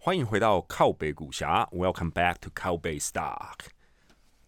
[0.00, 3.58] 欢迎回到靠北股侠，Welcome back to 靠北 Stock。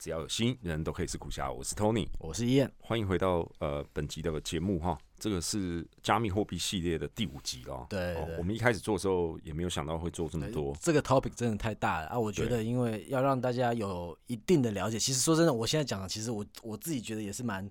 [0.05, 2.71] 只要有心人都可以是股侠，我是 Tony，我是燕。
[2.79, 7.87] 欢迎回到呃本集的节目哈，这个是加密货币系列的第五集哦。
[7.89, 10.77] 对，我们一开始做的时候也没有想到会做这么多。
[10.79, 12.19] 这个 topic 真的太大了啊！
[12.19, 17.67] 我觉得，因为要让大家有一定的了解，其实说真的，我现在讲的，其实我我自己觉得也是蛮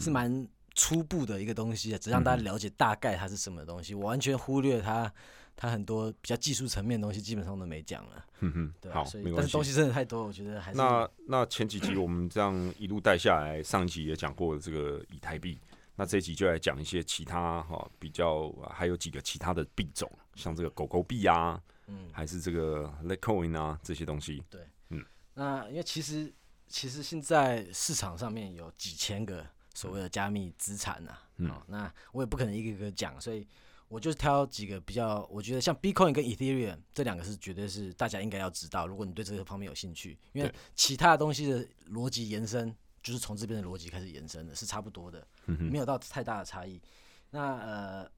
[0.00, 5.12] 是蛮初步的一个东西啊，只让大家了解大概它是什么东西，我完全忽略它。
[5.56, 9.36] 他很多比较技术层面的东西基本上都没讲了，嗯哼，对，好，没关系。
[9.36, 10.76] 但是东西真的太多，我觉得还是。
[10.78, 15.58] 那那前几集我们这样一路带下来，上一集也讲过这个以太币，
[15.94, 24.42] 那这一集就来讲一些其他哈，比较还有几个其他的币种，像这个狗狗币啊，嗯，还是这个 Litecoin 啊这些东西。
[24.50, 26.34] 对，嗯，那因为其实
[26.66, 33.46] 其实现在市场上面有几千个所谓的加密资产呐，嗯，那我也不可能一个一个讲，所以。
[33.94, 38.88] 我就是挑几个比较，我觉得像 Bitcoin 跟 Ethereum 这两个是绝对是大家应该要知道。
[38.88, 46.82] 如果你对这个方面有兴趣，因为其他的东西的逻辑延伸就是从这边的逻辑开始延伸的，是差不多的，没有到太大的差异。
[47.30, 48.10] 那呃，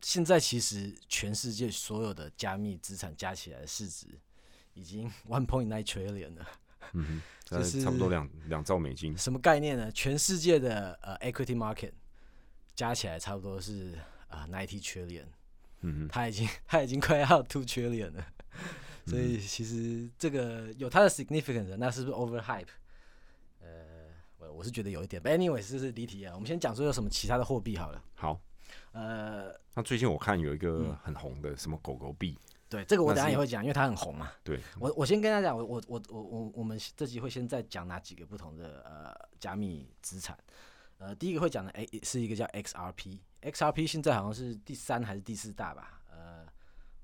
[0.00, 4.06] 现在其实全世界所有的加密资产加起来的市值
[4.72, 6.46] 已经 one point nine trillion 了，
[6.94, 9.14] 嗯哼，就是差不多两两兆美金。
[9.18, 9.92] 什么概念呢？
[9.92, 11.92] 全世界的呃 equity market
[12.74, 13.92] 加起来差不多是。
[14.34, 15.26] 啊，ninety trillion，
[15.82, 18.26] 嗯他已经 他已经快要 two trillion 了，
[19.06, 22.66] 所以其实这个有它的 significance，那是不是 over hype？
[23.60, 26.34] 呃，我我是觉得有一点，anyway，这是离题啊。
[26.34, 28.02] 我们先讲说有什么其他的货币好了。
[28.14, 28.40] 好，
[28.92, 32.36] 呃，那最近我看有一个很红的什么狗狗币，
[32.68, 34.32] 对，这个我等下也会讲，因为它很红嘛。
[34.42, 40.36] 对，我我先跟大家讲，我我我我我我们这集会先再讲哪几个不同的呃加密资产。
[41.04, 46.00] 呃，第一个会讲的，哎，是一个叫 XRP，XRP 现在好像是第三还是第四大吧？
[46.10, 46.46] 呃，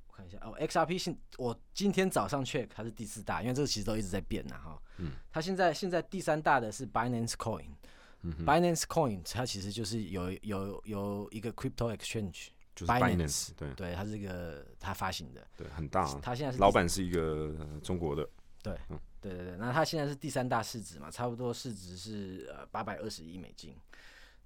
[0.09, 4.83] 我看一下哦，XRP 现我今天早上 check 它是第四大，因为这个其实都一直在变呐，哈。
[4.97, 5.13] 嗯。
[5.31, 16.07] 它现在现在第三大的是 Binance Coin，Binance Coin 它其实就是有有有一个 crypto exchange，就是 Binance，对对，它是一个它发行的，对，很大。
[16.23, 18.27] 它现在是老板是一个中国的，
[18.63, 18.99] 对，嗯。
[19.23, 23.77] 对对对，那它现在是第三大市值嘛，差不多市值是呃八百二十亿美金。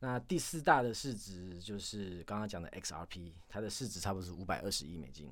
[0.00, 5.30] 那第四大的市值就是刚刚讲的 XRP，它的市值差不多是五百二十亿美金。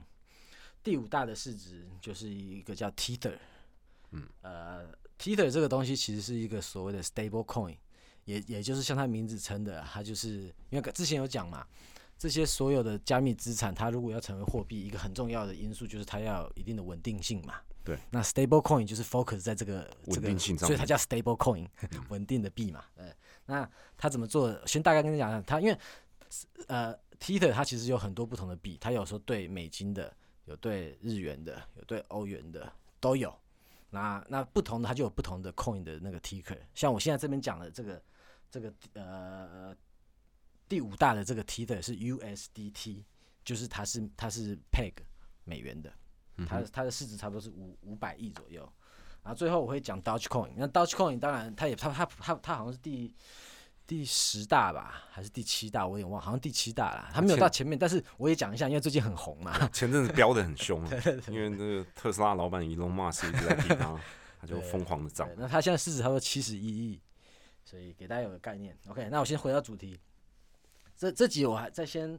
[0.81, 3.37] 第五大的市值就是一个叫 Tether，
[4.13, 4.87] 嗯，呃
[5.19, 7.77] ，Tether 这个东西其实是一个所谓的 stable coin，
[8.25, 11.67] 也也就是像它名字称的，它就是因为之前有讲嘛，
[12.17, 17.61] 这些所有的加密资产，它如果要成为货币，一个很重要的因素就是它要有一定的稳定性嘛。
[17.85, 21.69] 对，那 stable coin 就是 focus 在这个稳定性上，所以它叫 stable coin，
[22.11, 22.85] 稳定的币嘛。
[22.97, 23.13] 呃，
[23.47, 24.57] 那它怎么做？
[24.67, 25.79] 先大概跟你讲讲，它因为
[26.69, 33.37] 呃，Tether 它其实有很多不同的币，它有时候对美金的，有对日元的，有对欧元的都有。
[33.91, 36.57] 那那不同的它就有不同的 coin 的那个 ticker，。
[36.75, 38.03] 像我现在这边讲的这个
[38.51, 39.77] 这个呃
[40.69, 43.03] 第五大的这个 Tether 是 USDT，
[43.45, 44.93] 就是它是它是 peg
[45.45, 45.93] 美元的。
[46.47, 48.63] 它它的市值差不多是五五百亿左右，
[49.23, 53.15] 然后最后我会讲 Dogecoin，那 Dogecoin 当然它也它它它它好像是第
[53.87, 60.83] 第十大吧，还是第七大，我有点忘，好像第七大啦，它没有到前面，但是我也讲一下，因为最近很红嘛， 前阵子飙的很凶，
[61.29, 64.01] 因为那个特斯拉老板 Elon Musk 一直在替他，
[64.41, 67.01] 他就疯狂的涨，那它现在市值差不多七十一亿，
[67.65, 68.77] 所以给大家有个概念。
[68.89, 70.01] OK，那我先回到主题，
[70.97, 72.19] 这这集我还再先。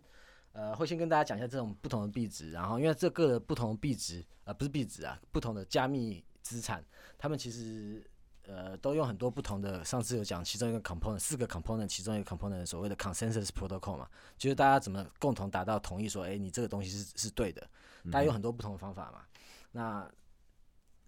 [0.53, 6.83] 呃，会先跟大家讲一下这种不同的币值，然后因为这个不同的币值，呃，不是币值啊，不同的加密资产，
[7.17, 8.07] 他们其实
[8.45, 14.07] 呃都用很多不同的，上次有讲其中一个 component，四个 component，其中一个 component 所谓的 consensus protocol 嘛，
[14.37, 17.67] 就是大家怎么共同达到同意说，哎，你这个东西是是对的，
[18.11, 19.23] 大家有很多不同的方法嘛。
[19.71, 20.07] 那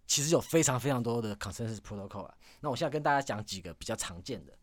[0.07, 2.35] 其实有非常非常多的 consensus protocol 啊。
[2.59, 4.53] 那我现在跟大家讲几个比较常见的，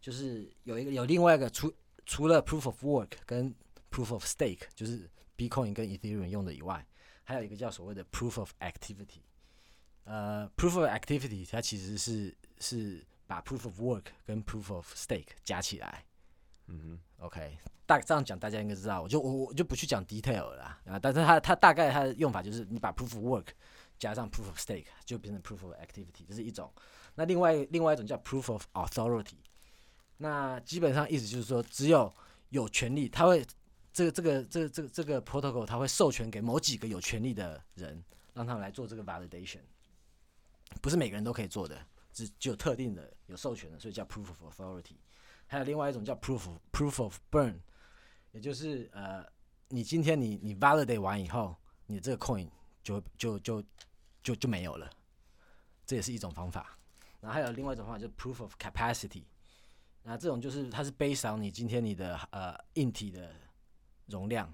[0.00, 1.72] 就是有一个有另外一个除
[2.06, 3.52] 除了 proof of work 跟
[3.90, 6.86] Proof of Stake 就是 Bitcoin 跟 Ethereum 用的以外，
[7.24, 9.22] 还有一个叫所谓的 Proof of Activity。
[10.04, 16.04] 呃，Proof of Activity 它其实是是把 Proof of Work 跟 Proof of Stake 加起来。
[16.66, 20.98] 嗯哼，OK，大这样讲大家应该知道，我就我我就不去讲 detail 了啊。
[20.98, 23.48] 但是它它大概它的用法就是你把 Proof of Work
[23.98, 26.72] 加上 Proof of Stake 就变成 Proof of Activity，这是一种。
[27.14, 29.38] 那另外另外一种叫 Proof of Authority。
[30.18, 32.12] 那基本上意思就是说，只有
[32.48, 33.44] 有权利，它会
[33.98, 38.00] 这个这个这个这个这个 protocol，它会授权给某几个有权利的人，
[38.32, 39.58] 让他们来做这个 validation，
[40.80, 41.76] 不是每个人都可以做的，
[42.12, 44.94] 只只有特定的有授权的，所以叫 proof of authority。
[45.48, 47.58] 还有另外一种叫 proof proof of burn，
[48.30, 49.26] 也就是呃，
[49.68, 51.56] 你今天你你 validate 完以后，
[51.86, 52.48] 你这个 coin
[52.84, 53.64] 就就就
[54.22, 54.88] 就就没有了，
[55.84, 56.78] 这也是一种方法。
[57.20, 59.24] 然后还有另外一种方法，就是 proof of capacity。
[60.04, 63.34] 那这种就是它是 based on 你今天你的呃硬体的
[64.08, 64.52] 容量。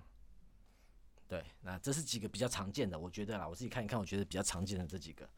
[1.27, 5.29] 对，那这是几个比较常见的，我觉得啦，我自己看一看，我觉得比较常见的这几个。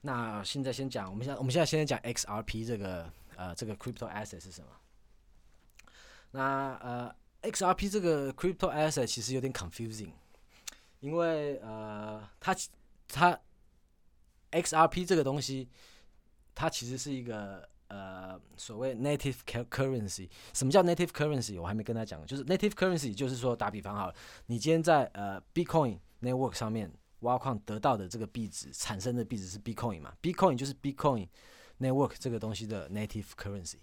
[0.00, 4.68] 那现在先讲，我们现在我们现在先讲 XRP 这个呃这个 crypto asset 是什么？
[6.32, 10.10] 那呃 XRP 这个 crypto asset 其实有点 confusing，
[11.00, 12.54] 因为呃它
[13.08, 13.40] 它
[14.50, 15.68] XRP 这个东西，
[16.54, 20.28] 它其实是一个呃所谓 native currency。
[20.52, 21.60] 什么叫 native currency？
[21.60, 24.14] 我还没跟他讲，就是 native currency 就是说打比方好了，
[24.46, 31.28] 你今天在呃 Bitcoin network 上面挖矿得到的这个币值产生的币值是 Bitcoin 嘛？Bitcoin 就是 Bitcoin
[31.78, 33.76] network 这个东西的 native currency。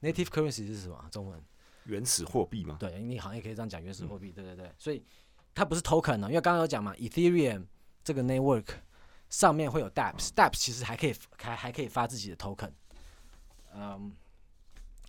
[0.00, 1.08] native currency 是什么？
[1.10, 1.42] 中文？
[1.84, 2.76] 原始货币嘛？
[2.78, 4.30] 对，你好像也可以这样讲，原始货币。
[4.30, 5.02] 对对对，所以
[5.54, 7.64] 它不是 token 呢，因为刚刚有讲嘛，Ethereum
[8.04, 8.66] 这个 network
[9.28, 12.70] 上面会有 DApps，DApps 其实还可以还还可以发自己的 token。
[13.74, 14.12] 嗯，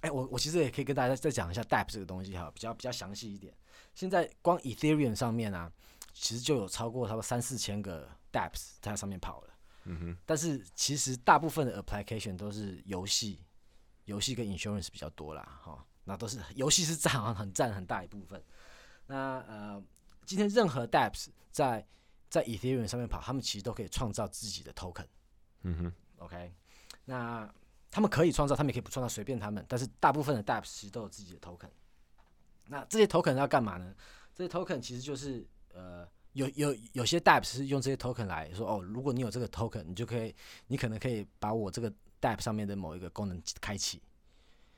[0.01, 3.53] 哎，我我其实也可以跟大家再讲一下 DApps 这个东西哈，比较比较详细一点。
[3.93, 5.71] 现在光 Ethereum 上面啊，
[6.13, 9.53] 其实就有超过差不多三四千个 DApps 在上面跑了。
[9.85, 10.17] 嗯哼。
[10.25, 13.43] 但是其实大部分的 application 都是游戏，
[14.05, 15.85] 游戏跟 insurance 比较多啦，哈。
[16.03, 18.43] 那都是游戏是占很占很大一部分。
[19.05, 19.83] 那呃，
[20.25, 21.85] 今天任何 DApps 在
[22.27, 25.05] 在 Ethereum 上面跑，他们其实都可以创造自己的 token。
[25.61, 26.53] 嗯哼，OK。
[27.05, 27.53] 那
[27.91, 29.63] 他们可以创造，他们也可以不创造，随便他们。
[29.67, 31.69] 但是大部分的 DApps 其实都有自己的 token。
[32.67, 33.93] 那这些 token 要干嘛呢？
[34.33, 40.33] 这些 token 其实就是呃，有有有些 DApps 是用这些 token 来说哦，如果你有这个 token，你就可以，
[40.67, 41.91] 你可能可以把我这个
[42.21, 44.01] DApp 上面的某一个功能开启。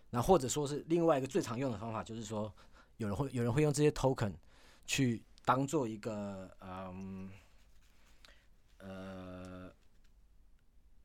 [0.09, 2.51] 那或者说是另外一个最常用的方法，就是说
[2.97, 4.33] 有人会有人会用这些 token
[4.85, 7.29] 去当做一个嗯
[8.79, 9.71] 呃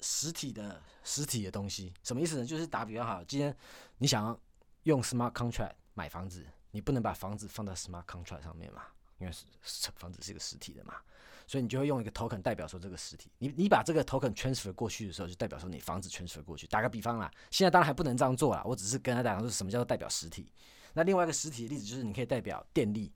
[0.00, 2.44] 实体的实体的东西，什么意思呢？
[2.44, 3.56] 就是打比方好，今天
[3.98, 4.40] 你想要
[4.84, 8.82] 用 smart contract 买房子，你不能把房子放在 smart contract 上面嘛，
[9.18, 10.94] 因为是房子是一个实体的嘛。
[11.46, 16.66] 所以你就会用一个 token 代表说这个实体，你你把这个 token transfer 过去的时候，就代表说你房子 transfer 过去。
[16.66, 20.52] 打个比方啦，现在当然还不能这样做啦，我只是跟他讲说什么叫做代表实体。
[20.92, 23.10] 那另外一个实体的例子就是你可以代表电力，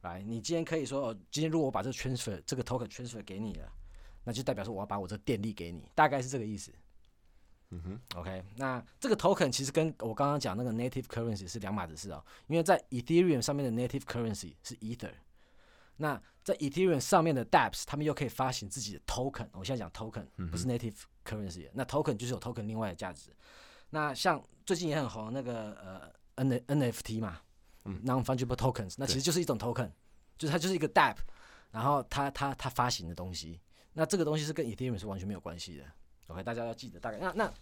[0.00, 3.70] 来，你今天可以说，今天如果我把这个 transfer 这个 token transfer 给你了，
[4.28, 6.70] 那就代表说我要把我这个电力给你，大概是这个意思。
[7.70, 15.12] 嗯哼，OK，那这个 token 其实跟我刚刚讲那个 native currency 是两码子事哦，因为在 Ethereum 上面的 native currency 是 Ether。
[15.96, 19.48] 那在 Ethereum 上面的 DApps，他们又可以发行自己的 token。
[19.52, 20.94] 我现在讲 token，不是 native
[21.24, 21.70] currency。
[21.72, 23.30] 那 token 就是有 token 另外的价值。
[23.88, 27.40] 那像最近也很红那个呃 N NFT 嘛
[27.84, 29.90] ，non-fungible tokens，那其实就是一种 token，
[30.36, 31.16] 就是它就是一个 DApp，
[31.70, 33.60] 然后它它它发行的东西。
[33.98, 35.84] 那这个东西是跟 Ethereum 是完全没有关系的。
[36.28, 37.52] OK，大家要记得大概那那。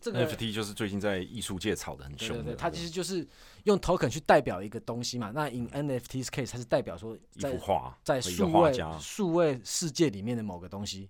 [0.00, 3.26] 这个 NFT 就是最近在艺术界炒的很凶的，对对对，它其实就是
[3.64, 5.32] 用 token 去代表一个东西嘛。
[5.34, 11.08] 那 in NFT's case，它是代表说一幅画，在数位数位世界里面的某个东西。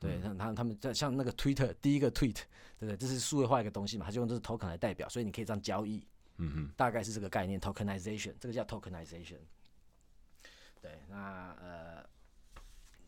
[0.00, 2.40] 对，像他他们在像那个 Twitter 第一个 tweet，
[2.80, 2.96] 对不对？
[2.96, 6.02] 这是数位化一个东西嘛，它就用这个 token 来代表，所以你可以这样交易。
[6.38, 9.36] 嗯哼，大概是这个概念，tokenization，这个叫 tokenization。
[10.80, 12.02] 对，那呃。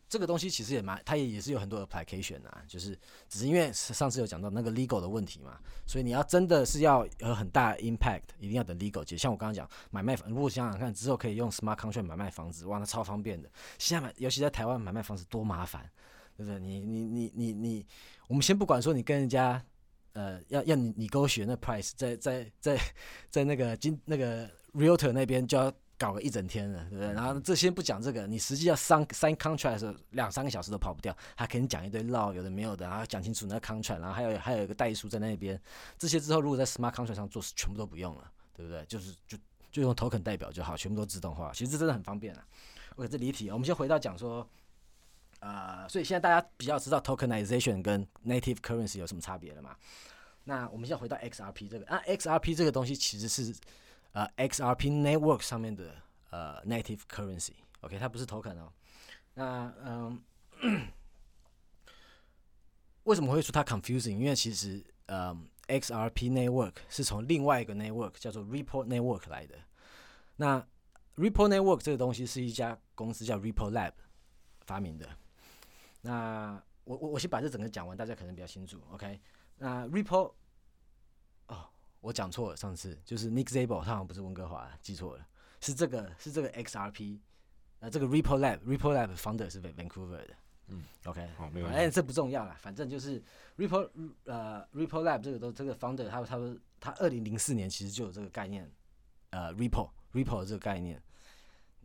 [0.07, 2.97] 这个东西其实也蛮，它也也是有很多 application 啊，就是
[3.27, 9.17] 只是因为上次有讲到那个 legal 的问题嘛，所以你要真的是要有很大 impact，一定要等 legal 解。
[9.17, 13.49] 像我刚刚讲买卖房，如果想想看之后可以用 smart contract 买卖房子，哇，那超方便的。
[13.79, 15.89] 现在买，尤其在台湾买卖房子多麻烦，
[16.37, 16.59] 对不对？
[16.59, 17.85] 你你你你你，
[18.27, 19.59] 我们先不管说你跟人家，
[20.13, 22.79] 呃，要要你你给我选那 price，在在在
[23.31, 25.73] 在那个金那个 realtor 那边就要。
[25.97, 27.13] 搞个一整天了，对不对？
[27.13, 35.59] 然后这先不讲这个，你实际要 sign sign contract 的时候，两三个小时都跑不掉，他肯定讲一堆唠，有的没有的，然后讲清楚那个 contract，然后还有还有一个代数在那边，
[35.97, 38.83] 这些之后如果在 smart contract 上做，全部都不用了，对不对？
[38.85, 39.37] 就是就
[39.71, 42.45] 就用 token 代表就好，全部都自动化，其实这真的很方便啊。
[42.97, 44.45] OK，这离题，我们先回到讲说，
[45.39, 49.75] 呃，所以现在大家比较知道 tokenization 跟 native currency 有什么差别了嘛？
[50.43, 53.55] 那我们现在回到 XRP 这个，啊，XRP 这个东西其实是。
[54.15, 55.93] 呃，XRP Network 上面的
[56.29, 58.71] 呃 Native Currency，OK，它不是 Token 哦。
[59.33, 60.23] 那嗯，
[63.03, 64.17] 为什么会说它 confusing？
[64.17, 65.35] 因为其实呃
[65.67, 69.55] XRP Network 是从另外一个 network 叫做 Ripple Network 来的。
[70.37, 70.65] 那
[71.17, 73.91] Ripple Network 这个东西是一家公司叫 Ripple Lab
[74.61, 75.09] 发明的。
[76.01, 78.81] 那我我我先把这整个讲完，大家可能比较清楚。
[78.91, 79.19] OK，
[79.57, 80.31] 那 Ripple，
[82.05, 85.25] 我讲错了，上次就是 Nick Zabel，他好像不是温哥华，记错了，
[85.59, 87.19] 是这个是这个 XRP，
[87.79, 90.35] 呃，这个 Ripple Lab，Ripple Lab founder 是 Vancouver 的。
[90.67, 93.19] 嗯，OK，好，没问题哎，这不重要啦，反正就是
[93.57, 93.89] Ripple
[94.25, 96.37] 呃 Ripple Lab 这个都这个 founder 他他
[96.79, 98.71] 他二零零四年其实就有这个概念，
[99.31, 101.01] 呃 Ripple Ripple 这个概念，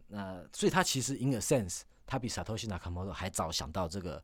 [0.09, 4.23] 那所以他其实 in a sense 他比 Satoshi Nakamoto 还早想到这个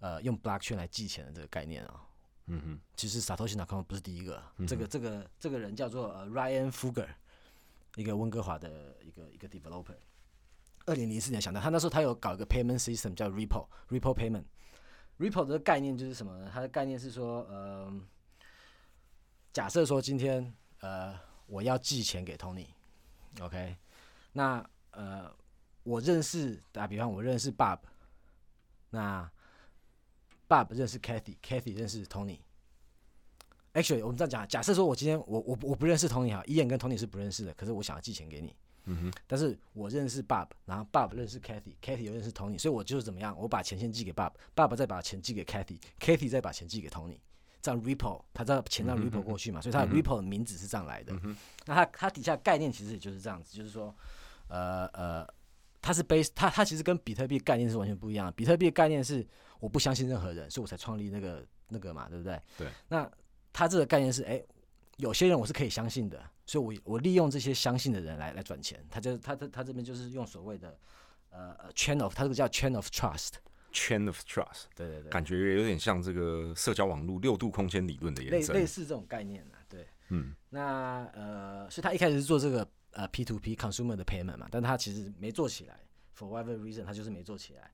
[0.00, 2.06] 呃用 blockchain 来寄钱的这个概念啊、
[2.52, 7.08] 嗯哼，其实 Satoshi Nakamoto 不是第一个，嗯这个这个这个人叫做呃 Ryan Fugger，
[7.94, 9.96] 一个温哥华的一个一个 developer。
[10.86, 14.44] 二零零四年想到，他那时候他有搞一个 payment system 叫 Ripple Ripple Payment。
[15.18, 16.50] Ripple 的概念就是什么呢？
[16.52, 17.92] 它的概念是说，呃，
[19.52, 21.14] 假设说今天呃
[21.46, 23.76] 我要寄钱给 Tony，OK，、
[24.32, 25.30] 那呃
[25.82, 27.78] 我认识打比方我认识 Bob，
[28.88, 29.30] 那
[30.50, 32.40] Bob 认识 Kathy，Kathy 认识 Tony。
[33.72, 38.52] Actually，我们这样讲，假设说我今天我我我不认识 Tony 哈，伊恩跟 Tony 是不认识的，可是我想要寄钱给你，
[38.86, 47.18] 嗯哼，但是我认识 Bob，然后 Bob 认识 Kathy，Kathy 又认识 Tony，所以我就是怎么样，我把钱先寄给 Bob，Bob 再把钱寄给 Kathy，Kathy 再把钱寄给 Tony，
[47.62, 51.14] 这样 Ripple 他知道钱让 Ripple 过去嘛，所以他 Ripple 的名字是这样来的。
[51.64, 53.94] 那它它底下概念其实也就是这样子，就是说，
[54.48, 55.24] 呃呃，
[55.80, 58.32] 它是 base，它它其实跟比特币概念是完全不一样的。
[58.32, 59.24] 比特币的概念是
[59.60, 62.40] 我不相信任何人，所以我才创立那个那个嘛，对不对？
[62.58, 62.68] 对。
[62.88, 63.10] 那
[63.52, 64.42] 他这个概念是，哎、
[64.96, 68.84] 有些人我是可以相信的，所以我我利用这些相信的人来来赚钱。
[68.90, 70.76] 他就他他他这边就是用所谓的
[71.30, 73.34] 呃呃 chain of，他这个叫 chain of trust。
[73.72, 78.52] Chain of Trust，对对对，感觉有点像这个社交网络六度空间理论的类延伸。
[78.56, 79.86] 类似这种概念啊，对。
[80.08, 85.78] 嗯那呃，所以他一开始是做这个呃 P to P consumer 的 payment 嘛，但他其实没做起来
[86.18, 87.70] ，for whatever reason 他就是没做起来。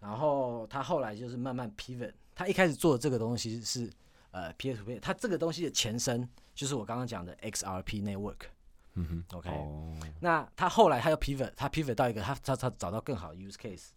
[0.00, 3.90] 然后他后来就是慢慢 pivot，他一开始做的这个东西是
[4.30, 8.46] 呃 P to P，他这个东西的前身就是我刚刚讲的 XRP network。
[8.94, 13.90] 嗯哼 OK，、哦，那他后来他又 pivot，他 pivot 到一个他他他找到更好的 use case，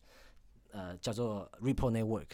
[0.71, 2.27] 呃，叫做 Ripple Network。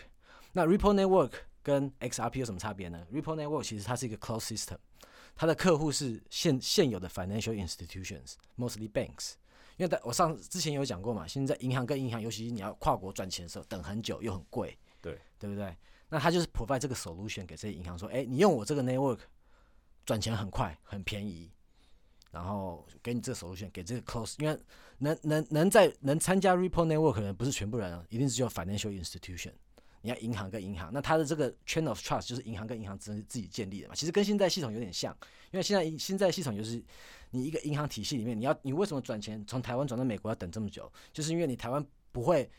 [0.51, 1.31] 那 Ripple Network
[1.63, 4.77] 跟 XRP 有什么差别呢？Ripple Network 其实它是一个 closed system，
[5.35, 9.33] 它的客户是现现有的 financial institutions，mostly banks。
[9.79, 15.73] 因为在我上之前有讲过嘛，现在银行跟银行，尤其你要跨国赚钱的时候，等很久又很贵，对对不对？
[16.09, 19.19] 那他就是 provide 这个 solution 给这些银行说，哎，你用我这个 network
[20.05, 21.49] 赚钱很快，很便宜，
[22.29, 24.59] 然后给你这个 solution，给这个 close，因为
[24.97, 29.53] 能能能在能参加 Ripple Network 的人不是全部人啊，一定是只有 financial institution。
[30.01, 35.15] 你要银行跟银行，那它的这个 chain of trust 就是银行跟银行自自己建立的嘛，其实跟现在系统有点像，
[35.51, 36.81] 因为现在现在系统就是
[37.31, 42.49] 你一个银行体系里面，你要你为什么转钱从台湾转到美国要等这么久，就是因为你台湾不会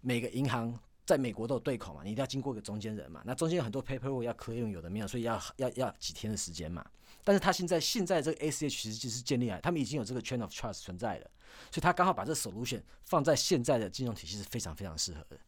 [0.00, 6.84] 每个银行在美国都有对口嘛，你一定要经过一个中间人嘛，那中间有很多 paperwork 要 clear 有的没有，所以要要要几天的时间嘛。
[7.24, 11.30] 但是他现在现在这个 ACH 其实就是建立来，他们已经有这个 chain of trust 存在了，
[11.70, 15.38] 所以他刚好把这 solution 放在现在的金融体系是非常非常适合的。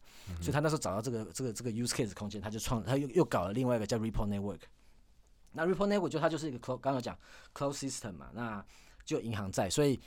[0.41, 4.61] 所以他那时候找到这个这个这个 use case 空间，他就创他又又搞了另外一个叫 Ripple Network。
[5.51, 7.17] 那 Ripple Network 就它就是一个 close，刚刚讲
[7.53, 8.65] close system 嘛，那
[9.05, 10.01] 就银行在，所以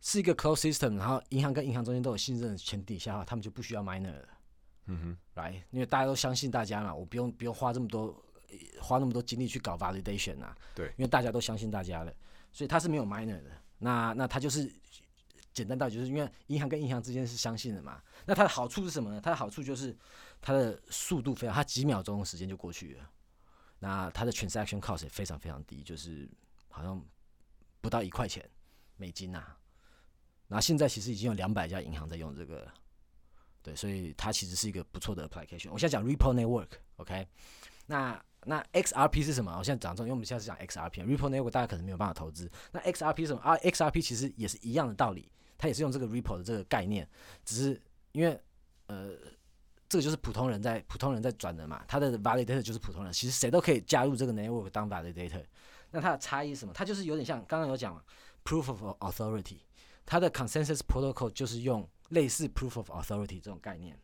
[0.00, 4.28] 是一个 close system，然后银行跟银行中间都有信任的前提下的话，他们就不需要 miner 了。
[4.86, 8.14] 嗯哼，来，因为大家都相信大家嘛，我不用不用花这么多
[8.50, 10.86] 呃花那么多精力去搞 validation 啊，对。
[10.96, 12.14] 因为大家都相信大家了，
[12.52, 13.50] 所以它是没有 miner 的。
[13.78, 14.70] 那那它就是
[15.52, 19.20] 简单到就是因为银行跟银行之间是相信的嘛，那它的好处是什么呢？
[19.20, 19.96] 它的好处就是
[20.40, 23.10] 它的速度非常，它几秒钟的时间就过去了。
[23.78, 26.28] 那它的 transaction cost 也非常非常低，就是
[26.68, 27.04] 好像
[27.80, 28.48] 不到一块钱
[28.96, 29.44] 美金呐、
[30.48, 32.66] 然后现在其实已经有两百家银行在用这个，
[33.62, 35.70] 对，所以它其实是一个不错的 application。
[35.70, 37.26] 我现在讲 Ripple Network，OK，、
[37.86, 39.54] 那那 XRP 是什么？
[39.58, 42.50] 我现在讲这种，因为我们现在是讲 XRP，Ripple Network 大家可能没有办法投资。
[42.72, 47.08] 那 XRP 是什么啊？XRP 其实也是一样的道理，它也是用这个 Ripple 的这个概念，
[47.44, 47.82] 只是
[48.14, 48.40] 因为
[48.86, 49.10] 呃，
[49.88, 55.44] 这个就是普通人在普通人在转的嘛，他的 validator 就是普通人，其实谁都可以加入这个 network 当 validator。
[55.90, 56.72] 那它的差异是什么？
[56.74, 58.02] 它就是有点像刚刚有讲嘛
[58.44, 59.58] ，proof of authority，
[60.04, 63.96] 它的 consensus protocol 就是用类似 proof of authority 这种概念。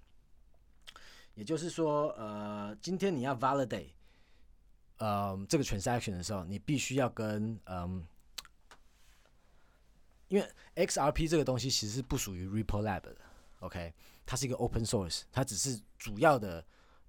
[1.35, 3.91] 也就是说，呃，今天你要 validate，
[4.99, 8.07] 呃，这个 transaction 的时候，你必须要跟嗯，
[10.29, 13.17] 因为 XRP 这个东西其实不属于 Ripple Lab 的
[13.61, 13.95] ，OK，
[14.27, 16.63] 它是一个 open source，它只是主要的，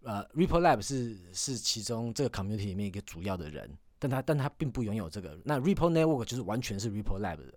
[0.04, 5.38] 呃，Ripple Lab 是是其中这个 community 里面一个主要的人，但它但它并不拥有这个。
[5.44, 7.54] 那 Ripple Network 就是完全是 Ripple Lab 的。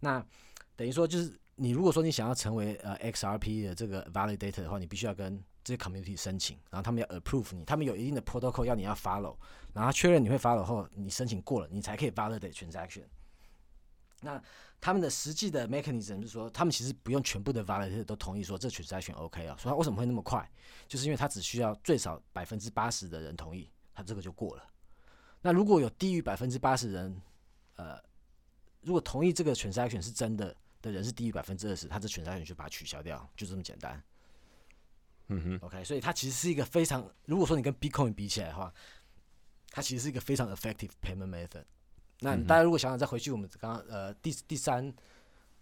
[0.00, 0.22] 那
[0.76, 9.36] 等于说就是你如果说你想要成为呃 XRP 的这个 validator 的话，你必须要跟这些 community 申请，然后他们要 approve 你，他们有一定的 protocol 要你要 follow，
[9.72, 13.04] 然后确认你会 follow 后，你申请过了，你才可以 validate transaction。
[14.22, 14.42] 那
[14.80, 20.50] 他们的实际的 mechanism 就是说，他们其实不用全部的 validator 都同意说这 transaction OK 啊，所以他为什么会那么快？
[20.88, 24.64] 就是因为他只需要最少百分之八十的人同意，他这个就过了。
[25.40, 27.20] 那如果有低于百分之八十人，
[27.76, 28.00] 呃，
[28.80, 34.02] 如果同意这个 transaction 是真的的人是低于百分之二十，他这 transaction 就把它取消掉，就这么简单。
[35.28, 38.72] 嗯哼，OK，所以它其实是一个非常，如果说你跟 Bitcoin 比起来的话，
[39.70, 41.64] 它其实是一个非常 effective payment method。
[42.22, 44.92] 那大家如果想想再回去，我们刚刚呃第第三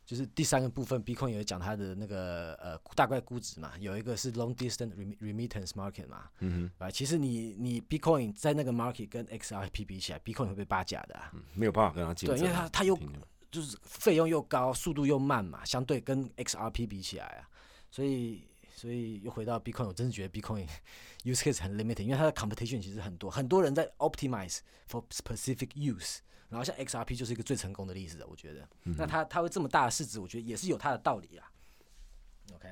[0.05, 12.99] 就是第三个部分，Bitcoin 有讲它的那个呃大概估值嘛，有一个是 long distance remi- remittance market 嘛，嗯哼啊，其实你你 Bitcoin 在那个 market 跟 XRP 比起来，Bitcoin 会被霸价的啊，哼，没有办法跟它竞争，对，因为它它又
[13.51, 17.49] 就是费用又高，速度又慢嘛，相对跟 XRP 比起来啊，
[17.91, 18.43] 所以
[18.75, 20.67] 所以又回到 Bitcoin，我真的觉得 Bitcoin
[21.23, 24.59] use case 很 limited，因为它的 competition 其实很多，很多人在 optimize
[24.91, 26.19] for specific use，
[26.51, 31.51] 然后像 XRP 就是一个最成功的例子，我觉得，那它它会这么大的市值，我觉得也是有它的道理啊。
[32.55, 32.69] OK，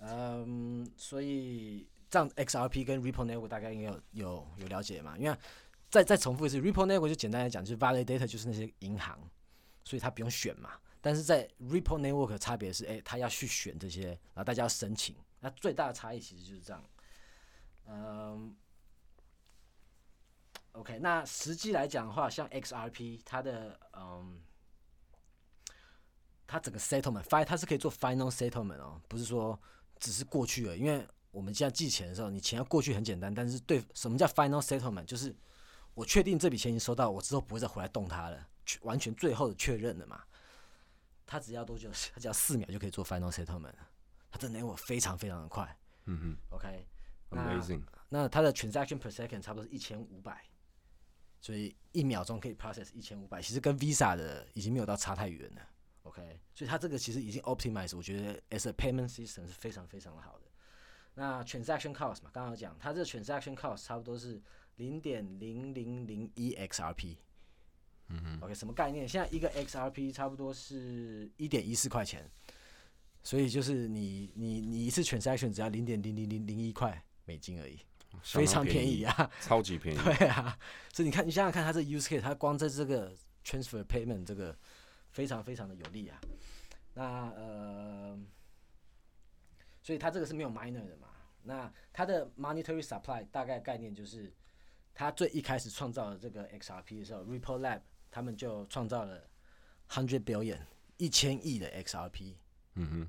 [0.00, 5.16] 嗯，所以这样 XRP 跟 Ripple Network 大概应该有有有了解嘛？
[5.16, 5.38] 因为
[5.88, 9.18] 再再重复一次，Ripple Network 就简单来讲，就是 validator 就是那些银行，
[9.84, 10.72] 所以它不用选嘛。
[11.00, 15.14] 但是在 Ripple Network 的差别是，哎、它要去选这些，然后大家要申请。
[15.38, 16.84] 那最大的差异其实就是这样。
[17.86, 18.54] 嗯
[20.78, 24.40] ，OK，那实际来讲的话，像 XRP 它的嗯，
[26.46, 29.58] 它整个 settlement，fi 它是可以做 final settlement 哦，不是说
[29.98, 35.34] 只是过去了，因为我们现在寄钱的时候，你钱要过去很简单，但是对什么叫 final settlement，就是
[35.94, 40.22] 我确定这笔钱已经收到，我之后不会再回来动它了，确完全最后的确认了嘛。
[41.26, 41.90] 它只要多久？
[42.14, 43.88] 它只要四秒就可以做 final settlement 了。
[44.30, 45.76] 它的 network 非常非常的快。
[46.06, 46.86] 嗯 OK，
[47.28, 50.42] 哼那，amazing，那它的 transaction per second 差不多是一千五百，
[51.40, 55.62] 所以一秒钟可以 process 一千五百，其实跟 Visa 的已经没有到差太远了。
[56.02, 60.46] OK，所以它这个其实已经 optimize，我觉得 as a payment system 是非常非常的好的。
[61.14, 64.40] 那 transaction cost 嘛，刚刚有讲，它这个 transaction cost 差不多是
[64.76, 67.16] 零点零零零一 XRP。
[68.10, 69.06] 嗯哼，OK，什么概念？
[69.06, 72.30] 现在一个 XRP 差不多是一点一四块钱，
[73.22, 77.78] 所以就是你你你一次 transaction 只要零点零零零零一块美金而已，
[78.22, 79.30] 非常便宜啊，啊。
[79.40, 80.58] 超级便宜， 对啊，
[80.92, 84.56] 所以你看，你想想看，它这 use case，它光在这个 transfer payment 这个
[85.10, 86.20] 非常非常的有利啊。
[86.94, 88.18] 那呃，
[89.82, 91.08] 所以它这个是没有 minor 的嘛？
[91.42, 94.32] 那它的 monetary supply 大概概念就是，
[94.94, 99.22] 它最一开始创造了这个 XRP 的时候，Ripple Lab 他们就创造了
[99.88, 100.58] hundred billion
[100.96, 102.34] 一千亿的 XRP，
[102.74, 103.08] 嗯哼，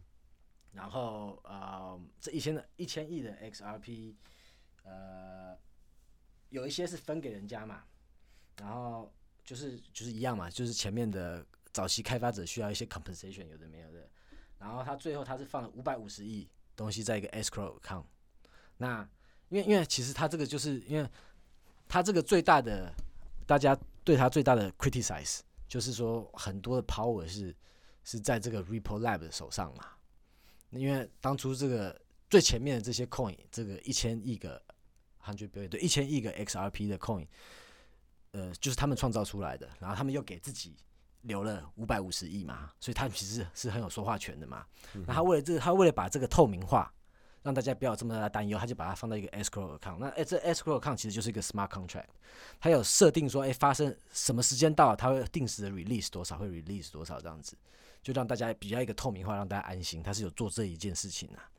[0.72, 4.14] 然后呃，这一千的一千亿的 XRP，
[4.90, 5.56] 呃，
[6.50, 7.84] 有一些是分给人家嘛，
[8.58, 9.14] 然后
[9.46, 14.10] 就是就是一样嘛，就是前面的早期开发者需要一些 compensation，有的没有的，
[14.58, 18.06] 然后他最后他是放了五百五十亿东西在一个 escrow account，
[18.78, 19.08] 那
[19.50, 21.08] 因为因为其实他这个就是因为
[21.88, 22.92] 他这个最大的
[23.46, 27.56] 大家对他最大的 criticize 就是说很多的 power 是
[28.04, 29.86] 是在这个 Ripple Lab 的手上嘛。
[30.72, 32.00] 因为当初这个
[32.30, 34.62] 最前面的这些 coin，这个一千亿个
[35.32, 37.28] hundred billion 对一千亿个 XRP 的 coin，
[38.32, 40.76] 呃，就是他们创造出来的，然后他们又给自己
[41.22, 44.66] 留了五百五十亿嘛，所以他其实是很有说话权的嘛。
[45.08, 46.94] 那他为了这，他为了把这个透明化，
[47.44, 49.98] 让大家不要这么大的担忧，他就把它放到一个 escrow account。
[50.00, 52.08] 那哎，这 escrow account 其实就是一个 smart contract，
[52.60, 57.58] 它有设定说，哎，发生什么时间到了，它会定时的 release 多少，会 release 多少这样子。
[58.02, 61.52] 就让大家比较一个透明化，让大家安心，他是有做这一件事情啊。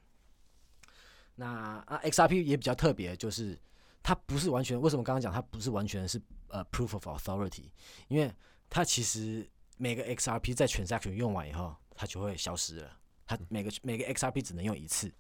[1.40, 3.58] 那啊，XRP 也比较特别，就是
[4.02, 7.64] 它不是完全为什么刚刚讲它不是完全是呃 proof of authority，
[8.08, 8.30] 因为
[8.68, 9.48] 它其实
[9.78, 12.94] 每个 XRP 在 transaction 用完以后，它就会消失了。
[13.24, 15.10] 它每个每个 XRP 只能用一次，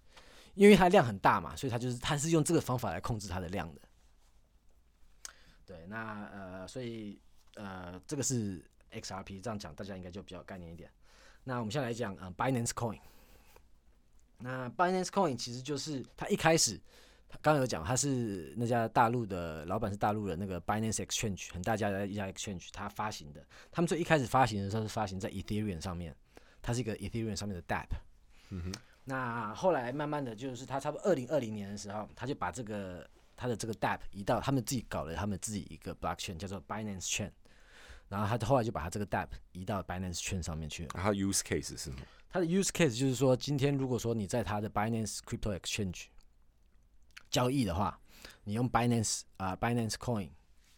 [0.52, 3.80] 因为它量很大嘛，所以它就是它是用这个方法来控制它的量的。
[5.64, 7.18] 对，那呃，所以
[7.54, 10.90] 呃，这个是 XRP，这样讲大家应该就比较有概念一点。
[11.44, 12.98] 那我们现在来讲呃 Binance Coin。
[14.40, 16.80] 那 Binance Coin 其实就是它一开始，
[17.28, 23.44] 他刚刚有讲，它是那家大陆的老板是大陆的那个 Binance Exchange，很大家的一家 Exchange，它发行的。
[23.70, 26.16] 他们最一开始发行的时候是发行在 Ethereum 上面，
[26.62, 27.88] 它是一个 Ethereum 上面的 DApp。
[28.48, 28.74] 嗯哼，
[29.04, 37.30] 那后来慢慢的就是他差不多二零二零年的时候，他就把这个他的这个 DApp 移到他们自己搞了他们自己一个 blockchain 叫做 Binance Chain，，
[38.08, 40.90] 然后他后来就把他这个 DApp 移到 Binance 圈上面去了。
[40.94, 41.98] 它 use case 是什么？
[42.30, 46.04] 它的 use case 就是说，今天如果说你在它的 Binance Crypto Exchange
[47.30, 48.00] 交易的话，
[48.44, 50.30] 你用 Binance 啊、Binance Coin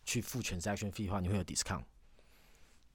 [0.04, 1.84] 去付 transaction fee 的话，你会有 discount。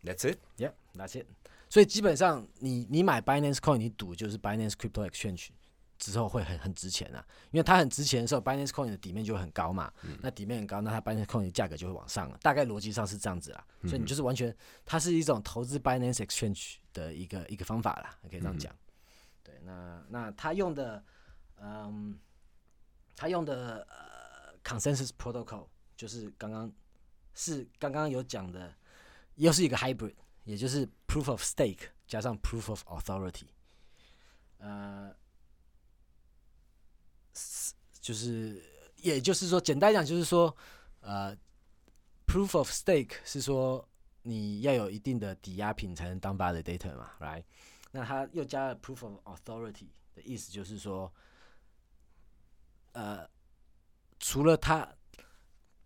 [0.04, 0.40] That's it。
[0.58, 1.28] Yeah, that's it。
[1.70, 5.50] 所以基本上你你买 Binance Coin，你赌就是 Binance Crypto Exchange
[5.98, 9.92] 之后会很很值钱啊，因为它很值钱的时候，Binance Coin 的底面就会很高嘛。
[10.22, 13.66] 那底面很高，那它 Binance Coin 的价格就会往上了，大概逻辑上是这样子啦。
[13.84, 14.56] 所以你就是完全，
[14.86, 18.74] 它是一种投资 Binance Exchange 的一个一个方法啦，可以这样讲。
[19.44, 21.04] 对，那那它用的，
[21.62, 22.18] 嗯，
[23.16, 26.72] 它用的呃 Consensus Protocol 就是刚刚
[27.34, 28.74] 是刚刚有讲的，
[29.36, 33.48] 又是一个 hybrid，也就是 Proof of Stake 加上 Proof of Authority，
[34.60, 35.16] 呃，是
[38.00, 38.64] 就是
[38.98, 40.56] 也就是说，简单讲就是说，
[41.02, 41.36] 呃
[42.26, 43.88] ，Proof of Stake 是说
[44.22, 47.44] 你要有一定的抵押品才能当 validator 嘛，right？
[47.92, 51.12] 那他又加了 Proof of Authority 的意思就是说，
[52.94, 53.28] 呃，
[54.20, 54.88] 除了他，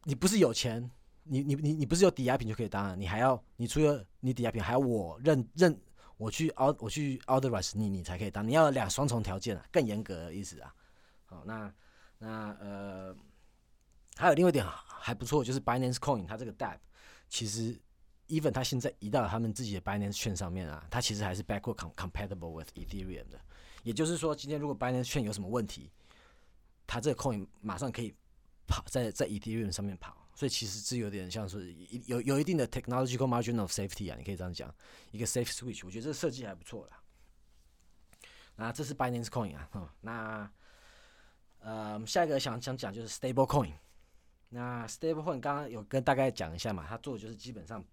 [0.04, 0.90] 你不是有钱，
[1.24, 5.80] 你你你你不是有抵押品就可以当了，你还要你除了你抵押品，还要我认认
[6.18, 10.74] 我去 au 我去 authorize 你，你才可以当，你要两双重条件啊，更严格的意思啊。
[11.32, 11.74] 哦，那
[12.20, 13.16] 那呃，
[14.16, 16.78] 还有另外一点还不错，就是 Binance Coin 它这个 DAP
[17.30, 17.80] 其实
[18.28, 23.40] even 它现在移到他们自己的 Binance 券上面啊，它其实还是 backward com compatible with Ethereum 的。
[23.84, 25.90] 也就是说，今天如果 Binance 券有什么问题，
[26.86, 28.14] 它这个 coin 马上可以
[28.68, 31.74] 跑在在 Ethereum 上面跑，所以其实是有点像是
[32.06, 34.74] 有有一定的 technological margin of safety 啊，你可以这样讲，
[35.12, 37.02] 一个 safe switch，我觉得这个设计还不错啦。
[38.56, 40.52] 那这是 Binance Coin 啊，嗯，那
[41.62, 43.74] 呃下一个想想讲就是 Stable Coin。
[44.50, 47.84] 那 Stable Coin 刚刚有跟大概讲一下嘛，它做的就是基本上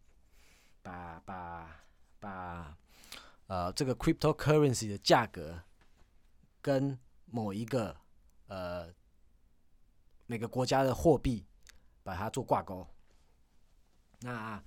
[0.83, 1.81] 把把
[2.19, 2.77] 把
[3.47, 5.63] 呃这个 cryptocurrency 的价格
[6.61, 7.97] 跟某一个
[8.49, 8.93] 呃
[10.27, 11.47] 每个国家的货币
[12.03, 12.87] 把它做挂钩。
[14.21, 14.63] 那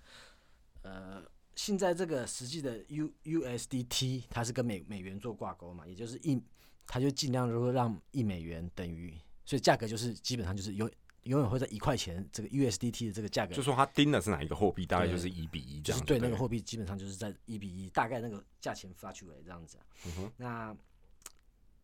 [0.84, 1.22] 呃
[1.56, 6.42] 现在这个实际的 U USDT 它是跟美美元做挂钩嘛，也就是一
[6.88, 9.13] 它就尽量如果让一美元等于，
[9.46, 10.89] 所以价格就是基本上就是永
[11.24, 16.00] 永远会在一块钱这个 USDT 的这个价格就说它盯的是哪一个货币，大概就是一比一这样。
[16.00, 19.84] 就是对那个货币基本上就是在一比一，大概那个价钱 fluctuate 这样子、啊。
[20.06, 20.76] 嗯那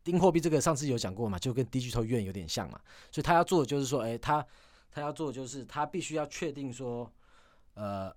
[0.03, 2.79] 盯货币这个上次有讲过嘛，就跟 digital yuan 有点像嘛，
[3.11, 4.45] 所以他要做的就是说，哎、他
[4.89, 7.11] 他要做的就是他必须要确定说，
[7.73, 8.15] 呃，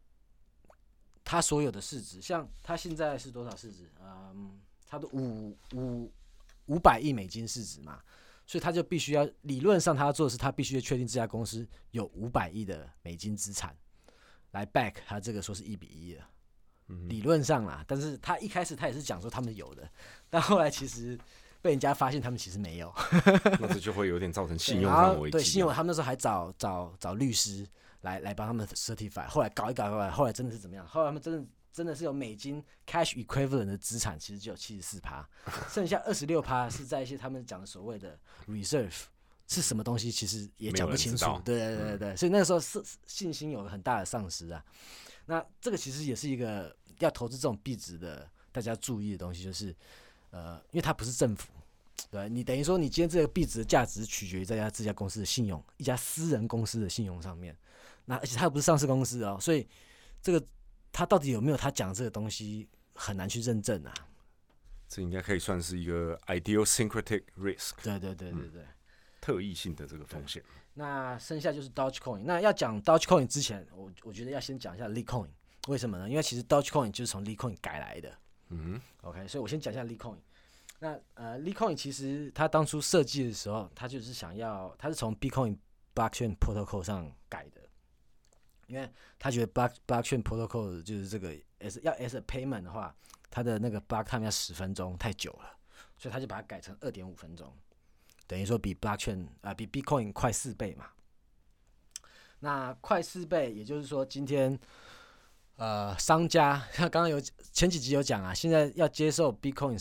[1.24, 3.90] 他所有的市值，像他现在是多少市值？
[4.00, 6.12] 嗯，他的五五
[6.70, 8.00] 五百亿美金市值嘛，
[8.46, 13.76] 所以他就必须要理论上他要做的是，他必须要确定这家公司有五百亿的美金资产
[14.52, 16.20] 来 back 他这个说是一比一的。
[16.92, 19.88] 嗯理论上啦，但是他一开始他也是讲说他们有的，
[20.28, 21.16] 但后来其实
[21.62, 22.92] 被人家发现他们其实没有，
[23.60, 25.40] 那这就会有点造成信用对。
[25.40, 27.64] 信用他们那时候还找找找律师
[28.00, 30.84] 来来帮他们 certify，后来搞一搞，后来后来真的是怎么样？
[30.84, 35.28] 后来他们真的真的是有美金 cash equivalent 的资产，其实只有七十四趴，
[35.70, 39.04] 剩下二十六趴是在一些他们讲的所谓的 reserve
[39.46, 41.40] 是什么东西，其实也讲不清楚。
[41.44, 44.64] 对对对对对，所以那个时候是信心有很大的丧失啊。
[45.26, 49.74] 那这个其实也是一个要投资这种币值的大家注意的东西，就是
[50.30, 51.48] 呃，因为它不是政府，
[52.10, 57.56] 对你等于说你今天这个币值的价值取决于这家这家公司的信用，一家私人公司的信用上面。
[58.06, 59.66] 那而且它又不是上市公司哦，所以
[60.20, 60.44] 这个
[60.92, 63.94] 它到底有没有他讲这个东西很难去认证啊。
[64.88, 68.64] 这应该可以算是一个 idiosyncratic risk 对对对对对。
[69.20, 70.42] 特异性的这个风险。
[70.74, 72.20] 那剩下就是 Dogecoin。
[72.24, 75.28] 那要讲 Dogecoin 之前，我我觉得要先讲一下 Litecoin。
[75.68, 76.08] 为什么呢？
[76.08, 78.12] 因为其实 Dogecoin 就是从 Litecoin 改来的。
[78.48, 80.18] 嗯 OK，所以我先讲一下 Litecoin。
[80.78, 85.58] 那呃，Litecoin 其实它当初设计的时候，它就是想要，它是从 Bitcoin
[85.94, 87.60] Blockchain Protocol 上改的，
[88.70, 92.94] 因为他觉得 Block Blockchain Protocol 就是这个 S 要 S a payment 的话，
[93.30, 95.56] 它的那个 block time 要十分钟，太久了，
[95.98, 97.52] 所以他就把它改成二点五分钟，
[98.26, 100.86] 等于说比 Blockchain 啊、比 Bitcoin 快四倍嘛。
[102.38, 104.58] 那快四倍，也就是说今天。
[105.56, 107.20] 呃，商家像 刚刚有
[107.52, 109.78] 前几集有讲啊，现在要接受 Bitcoin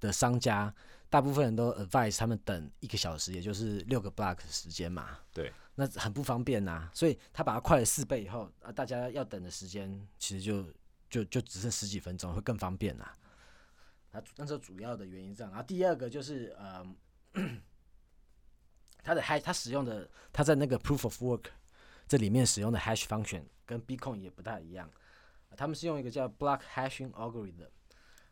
[0.00, 0.74] 的商家，
[1.08, 5.16] 大部分人都 advise 他们等一个小时，也就是六个 block 时间嘛。
[5.32, 10.70] 对，那很不方便呐、所以他把它快了四倍以后，啊，大家要等的时间其实就
[11.08, 13.10] 就就只剩十几分钟，会更方便呐、
[14.10, 16.84] 那那时候主要的原因这样，然后第二个就是呃，
[19.02, 21.44] 它的 hash 它使用的它在那个 proof of work
[22.06, 24.90] 这里面使用的 hash function 跟 Bitcoin 也不太一样，
[25.56, 27.68] 他们是用一个叫 block hashing algorithm，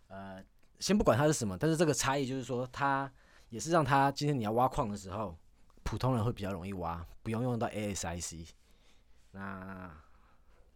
[0.08, 0.44] 呃，
[0.78, 3.10] 先不管它是什么，但是这个差异就是说，它
[3.48, 5.38] 也是让它今天你要挖矿的时候，
[5.90, 8.48] 普通人会比较容易挖，不用用到 ASIC。
[9.32, 9.92] 那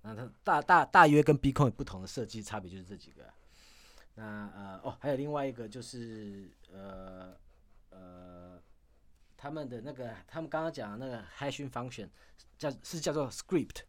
[0.03, 3.23] 那它大大大约跟 Bitcoin 不同的设计差别就是这几个。
[4.17, 7.33] 那呃哦，还有另外一个就是呃
[7.91, 8.61] 呃，
[9.37, 12.09] 他们的那个他们刚刚讲的那个 hashing function
[12.59, 13.83] 叫是叫做 script，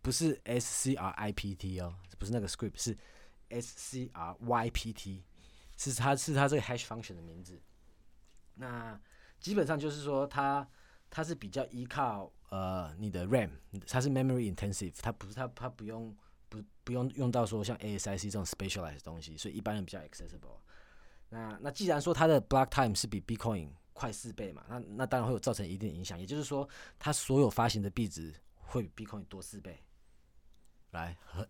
[0.00, 2.96] 不是 S C R I P T 哦，不是那个 script，是
[3.48, 5.24] S C R Y P T，
[5.76, 7.60] 是它是它这个 hash function 的名字。
[8.54, 9.00] 那
[9.40, 10.66] 基本上就是说它
[11.10, 13.50] 它是比较依靠呃你的 RAM，
[13.86, 16.14] 它是 memory intensive，它不是它它不用
[16.48, 20.58] 不不用用到说像 ASIC 这种 specialized 的东西，所以一般人比较 accessible。
[21.30, 29.82] 那那既然说它的 block time 是比 Bitcoin 快四倍嘛，那那当然会有造成一定影响，也就是说它所有发行的币值会比 Bitcoin 多四倍。
[30.92, 31.46] 来，和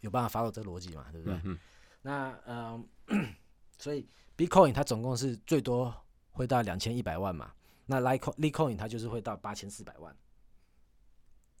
[0.00, 1.06] 有办法 follow 这个逻辑嘛？
[1.10, 1.58] 对不对？
[2.02, 2.88] 那嗯，
[3.76, 5.92] 所以 Bitcoin 它总共是最多
[6.38, 7.52] 会到两千一百万嘛，
[7.84, 10.16] 那 Litecoin Litecoin 它就是会到八千四百万。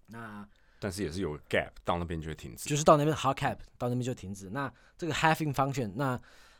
[0.06, 2.68] 那但是也是有 gap，到那边就会停止。
[2.68, 4.48] 就是到那边 hard cap，到那边就停止。
[4.48, 6.18] 那这个 halving function，那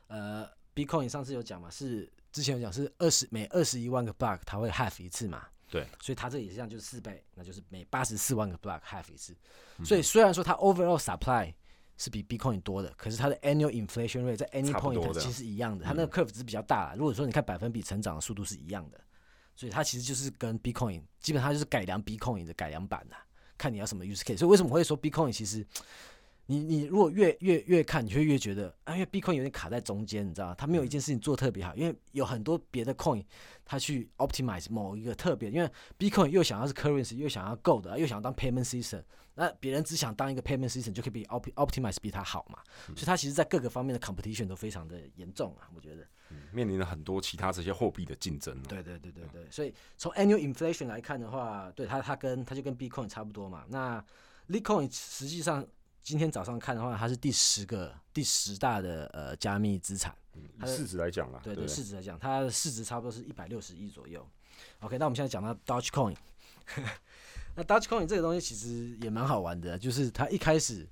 [0.09, 5.47] 呃 Bitcoin 上次有讲嘛，是之前有讲是二十每二十一万个 block 它会 halve 一次嘛？
[5.71, 9.37] 对，所以它这也是这样，就是四倍，那就是每八十四万个 block halve 一次。
[9.85, 11.55] 所以虽然说它 overall supply
[11.99, 16.95] 是比 Bitcoin 多的，可是它的 annual inflation rate 在 any point 的其实是一样的，它那个 curve 只是比较大啦。
[16.97, 18.99] 如果说你看百分比成长的速度是一样的，
[19.57, 23.17] 所以它其实就是跟 Bitcoin 基本上就是改良 Bitcoin 的改良版呐、
[23.59, 24.39] 看你要什么 use case。
[24.39, 25.67] 所以为什么会说 Bitcoin 其实
[26.47, 30.55] 你你如果越越越看，你会越觉得啊，因为 Bitcoin 有点卡在中间，你知道吗？
[30.57, 33.23] 它没有一件事情做特别好，因为有很多别的 coin
[33.65, 39.03] 它去 optimize 某一个特别，因为 Bitcoin 又想要是 currency，又想要 gold，又想要当 payment system，
[39.39, 46.03] 那别人只想当一个 payment system 就可以比 opt optimize 比它好嘛，所以它其实在各个方面的 competition 都非常的严重啊，我觉得。
[46.31, 48.63] 嗯面临了很多其他这些货币的竞争、哦。
[48.69, 53.65] 对对对对对，所以从 annual inflation 来看的话，对它它跟它就跟 Bitcoin 差不多嘛。
[53.69, 53.97] 那
[54.49, 55.67] l i t c o i n 实际上
[56.03, 60.15] 今天早上看的话，它是第十个第十大的呃加密资产。
[60.63, 64.27] 以市值来讲啦，对对，市值来讲，它的市值差不多是一百六十亿左右。
[64.81, 66.17] OK，那我们现在讲到 Dogecoin，
[67.55, 70.87] 那 Dogecoin 这个东西其实也蛮好玩的，就是它一开始，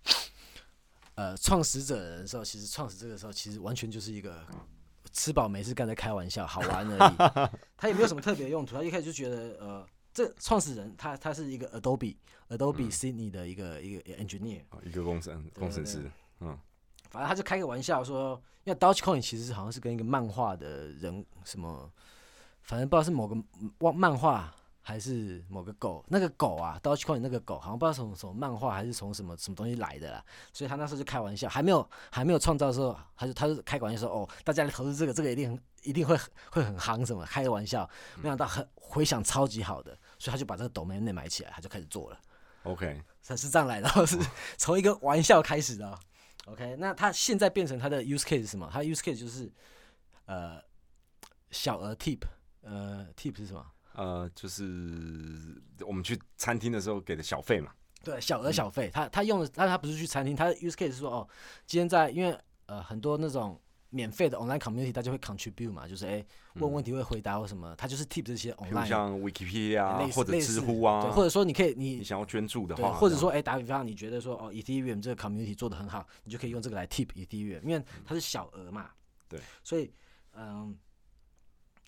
[1.14, 4.46] 呃，创始者的时候，其实创始这个时候，其实完全就是一个
[5.12, 7.16] 吃饱没事干在开玩笑，好玩而已。
[7.76, 12.16] 他也没有什么特别的用途，他一开始就觉得，呃，这创始人他他是一个 Adobe
[12.48, 16.56] Adobe Sydney 的一个一个 engineer，哦一个工程工程师，嗯，
[17.10, 21.90] 反正他就开个玩笑说，因为 Dogecoin 其实好像是跟一个漫画的人什么，
[22.62, 23.36] 反正不知道是某个
[23.78, 36.16] 漫漫画还是某个狗，那个狗啊，Dogecoin 那个狗好像不知道从什么漫画还是从什么什么东西来的啦，所以他那时候就开玩笑，还没有还没有创造的时候，他就他就开个玩笑说，哦，大家来投资这个，这个一定很一定会
[36.50, 42.18] 会很夯什么，开个玩笑，没想到很回响超级好的，所以他就把这个 domain name 买起来，他就开始做了。
[42.62, 44.16] OK，是是这样来的，然后是
[44.56, 45.98] 从一个玩笑开始的哦。
[46.46, 48.68] OK，那它现在变成它的 use case 是什么？
[48.72, 49.52] 它的 use case 就是
[50.26, 50.60] 呃
[51.50, 52.20] 小额 tip，
[52.62, 53.64] 呃 tip 是什么？
[53.94, 54.62] 呃，就是
[55.80, 57.72] 我们去餐厅的时候给的小费嘛，
[58.04, 58.90] 对，小额小费。
[58.92, 61.28] 他他用的，但他不是去餐厅，他的 use case 是说哦，
[61.66, 63.60] 今天在因为呃很多那种
[63.96, 66.24] 免费的 online community，大家会 contribute 嘛，就是哎
[66.56, 71.02] 问问题会回答或什么，他就是 tip 这些 online 像 Wikipedia 啊或者知乎啊。
[71.02, 78.90] 对，，或者说你可以你你想要捐助的对，话，或者说，哎、打比方，你觉得说，哦，Ethereum 这个 community 做的很好，你就可以用这个来 tip Ethereum，因为它是小额嘛。
[79.28, 79.40] 对。
[79.64, 79.90] 所以，
[80.34, 80.76] 嗯，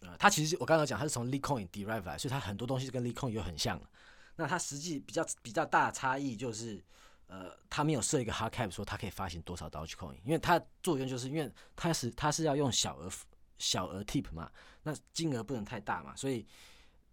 [0.01, 3.81] 呃，它其实我刚刚有讲，它是从 Litecoin derive 来，所以它很多东西跟 Litecoin 又很像。
[4.37, 6.83] 那它实际比较比较大的差异就是，
[7.29, 13.09] 呃，他没有设一个 hard cap 说他可以发行多少 Dogecoin，因为他的作用就是因为他是他是要用小额
[13.59, 14.51] 小额 tip 嘛，
[14.83, 16.47] 那金额不能太大嘛，所以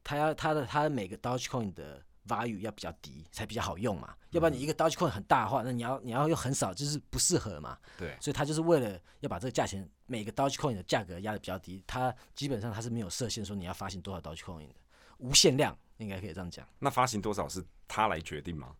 [0.03, 4.15] 他要他的他的每个 Dogecoin 的 value 要比较低，才比较好用嘛。
[4.31, 7.77] 要不然你一个 Dogecoin 很大的话，那你要你要用很少，就是不适合嘛。
[7.97, 14.75] 对，所以他就是为了要把这个价钱每个 Dogecoin 的价格压的比较低，它基本上它是没有设限说你要发行多少 Dogecoin 的，
[15.17, 16.65] 无限量应该可以这样讲。
[16.79, 18.75] 那发行多少是他来决定吗？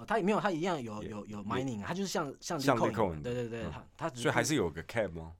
[0.00, 5.32] 哦，它也没有，它一样有有有 mining，啊它就是像像像 Litecoin，Litecoin 对对对，嗯它它所以还是有个 cap 吗？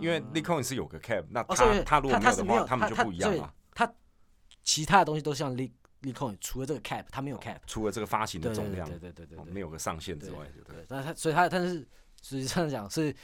[0.00, 3.54] 因为嗯 Bitcoin 是有个 cap，那哦，所以他他如果没有的话，它们就不一样了。
[3.72, 3.90] 它
[4.64, 5.70] 其他的东西都像 Li
[6.02, 7.58] Litecoin，除了这个 cap，它没有 cap。
[7.66, 10.80] 除了这个发行的总量对对对对没有个上限之外，对不对？
[10.80, 11.86] 对，但是他所以它但是
[12.22, 13.14] 实际上讲是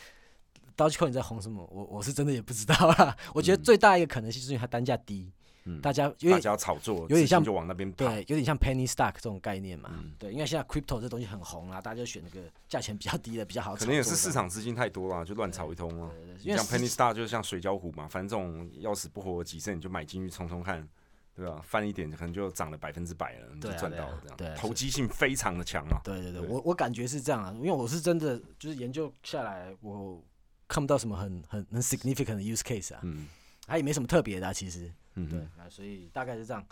[0.76, 3.16] Dogecoin 在红什么，我我是真的也不知道啦。
[3.34, 5.32] 我觉得最大一个可能性是因为它单价低，
[5.64, 7.90] 嗯大家有点大家炒作，有点像就往那边。
[7.92, 9.90] 对，有点像 penny stock 这种概念嘛。
[9.92, 13.76] 嗯对，因为现在 crypto 这东西很红啊，大家就选那个价钱比较低的，比较好。
[13.76, 16.10] 可能也是市场资金太多了，就乱炒一通啊。
[16.42, 20.88] 对，对 Penny Star 就是像水饺虎嘛，反正这种要死不活的几次你就买进去冲冲看，
[21.36, 21.60] 对吧？
[21.62, 24.36] 翻一点可能就涨了百分之百了，你就赚到了这样。
[24.36, 26.00] 对啊投机性非常的强啊。
[26.02, 30.22] 对对对，对我我感觉是这样啊，因为我是真的就是研究下来，我
[30.66, 33.26] 看不到什么很很很 significant 的 use case 啊，嗯
[33.66, 34.90] 它也没什么特别的、啊，其实。
[35.14, 36.66] 对嗯对，啊，所以大概是这样。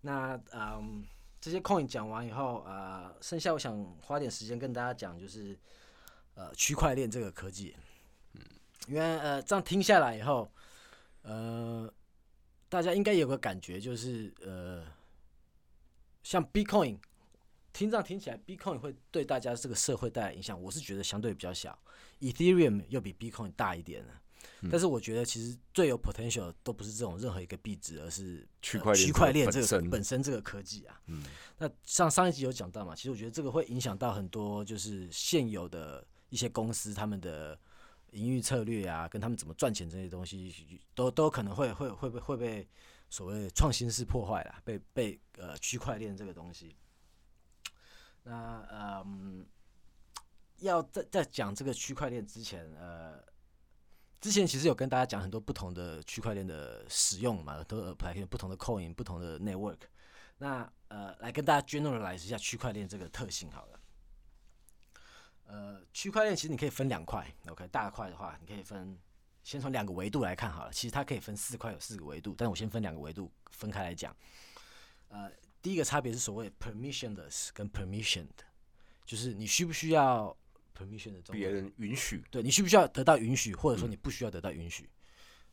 [0.00, 1.04] 那嗯，
[1.40, 5.58] 这些 coin 讲完以后，呃，剩下我想花点时间跟大家讲，就是
[6.34, 7.74] 呃区块链这个科技。
[8.34, 8.40] 嗯，
[8.88, 10.50] 因为呃这样听下来以后，
[11.22, 11.92] 呃，
[12.68, 14.86] 大家应该有个感觉，就是呃，
[16.22, 16.98] 像 Bitcoin，
[17.72, 21.78] 听这样听起来，Bitcoin 会对大家这个社会带来影响，我是觉得相对比较小。
[22.20, 24.20] Ethereum 又比 Bitcoin 大一点了。
[24.70, 31.00] 但是我觉得其实最有 potential 都不是这种任何一个币值，而是呃区块链区块链这个本身这个科技啊。
[31.06, 31.24] 嗯
[31.58, 37.58] 那像上一集有讲到嘛，其实我觉得这个会影响到很多就是现有的一些公司他们的
[38.12, 42.68] 营运策略啊，跟他们怎么赚钱这些东西，都都可能会会会被会被
[43.08, 46.76] 所谓创新式破坏啦，被被呃区块链这个东西。
[48.22, 49.46] 那呃嗯，
[50.58, 53.22] 要在在讲这个区块链之前，呃，
[54.20, 59.78] 之前其实有跟大家讲很多不同的区块链的使用嘛，都 apply 不同的 coin、不同的 network。
[60.36, 63.80] 那呃，来跟大家 generalize 一下区块链这个特性好了。
[65.46, 68.98] 呃，区块链其实你可以分两块，OK，大块的话你可以分，
[69.42, 70.72] 先从两个维度来看好了。
[70.72, 74.14] 其实它可以分四块，有四个维度，但我先分两个维度分开来讲。
[75.08, 75.30] 呃，
[75.60, 78.28] 第一个差别是所谓 permissionless 跟 permissioned，
[79.04, 80.36] 就是你需不需要
[80.80, 84.88] permission 的别人允许，对你需不需要得到允许，或者说你不需要得到允许？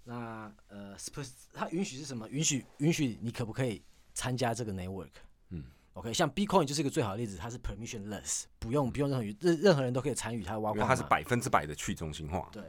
[0.03, 2.29] 那呃，spec- 它允许是什么？
[2.29, 5.09] 允许允许你可不可以参加这个 network？
[5.49, 12.49] 嗯，OK，像 Bitcoin 就是一个最好的例子，它是 permissionless，不用不用任何任任何人都可以参与它的挖矿它是百分之百的去中心化。
[12.53, 12.63] 对，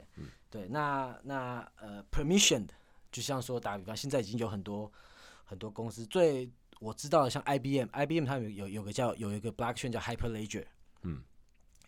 [0.50, 2.68] 对，那那呃，permissioned，
[3.12, 4.90] 就像说打个比方，现在已经有很多
[5.44, 10.64] 很多公司，最我知道的像 IBM，IBM 它有有有个叫有一个 blockchain 叫 Hyperledger，
[11.02, 11.22] 嗯，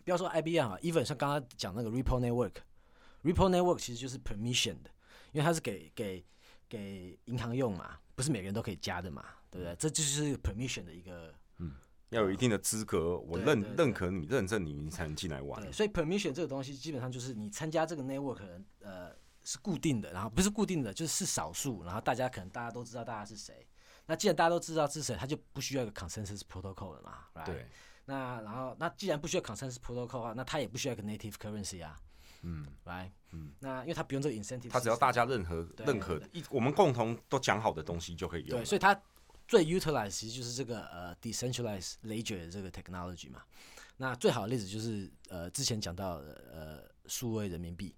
[0.03, 4.85] 不要说 IBM 啊，even 像刚刚讲那个 Ripple Network，Ripple Network 其实就是 permissioned，
[5.31, 6.25] 因为它是给给
[6.67, 9.75] 给银行用嘛，不是每个人都可以加的嘛，对不对？
[9.75, 11.73] 这就是 permission 的一个嗯
[12.09, 15.71] 要有一定的资格，我对认认可你、认证你，你才能进来玩对，。
[15.71, 18.39] 所以 permission 这个东西基本上就是你参加这个 network
[18.81, 23.65] 呃，是固定的，然后不是固定的，就是是少数，然后大家可能大家都知道大家是谁。
[24.07, 27.45] 那既然大家都知道是谁，他就不需要一个 consensus protocol 了嘛，right？
[27.45, 27.65] 对，
[28.05, 31.99] 那然后那既然不需要 consensus protocol 的话，那它也不需要一个 native currency 啊。
[32.43, 33.11] 嗯，，right？
[33.31, 38.99] 嗯，那因为它不用这个 incentive，它只要大家任何对任何一我们共同都讲好的东西就可以用对，所以它
[39.47, 43.43] 最 utilize 其实就是这个呃 decentralized ledger 的这个 technology 嘛。
[43.97, 47.95] 那最好的例子就是呃之前讲到的呃数位人民币，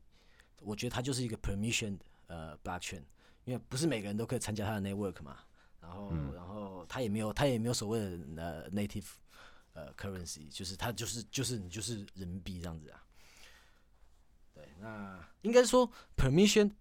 [0.59, 3.03] 我觉得它就是一个 permission 呃 blockchain，
[3.45, 5.37] 因为不是每个人都可以参加它的 network 嘛。
[5.79, 6.33] 然后、嗯。
[6.33, 9.05] 然后它也没有它也没有所谓的呃 native
[9.73, 13.03] 呃 currency，就是它就是就是你就是人民币这样子啊。
[14.53, 16.71] 对，那应该说 permission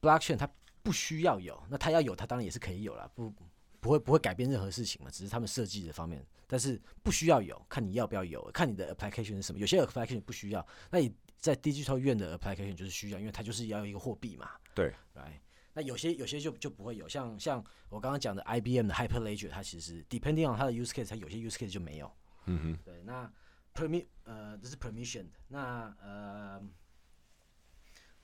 [0.00, 0.48] blockchain 它
[0.82, 3.32] 不需要有，那它要有，它当然也是可以有啦，不
[3.80, 9.58] 不会不会改变任何事情嘛，只是他们设计的方面，但是不需要有，看你要不要有，看你的 application 是什么。
[9.58, 15.40] 有些 application 不需要，那你在 digital 院的 application 就是需要，因为它就是要一个货币嘛，对，来。
[15.72, 22.10] 那有些有些就就不会有，像像我刚刚讲的 IBM 的 Hyperledger，它其实 depending on 它的 use case，它有些 use case 就没有。
[22.46, 23.30] 嗯哼，对，那
[23.74, 26.62] permit 呃这是 permission，那呃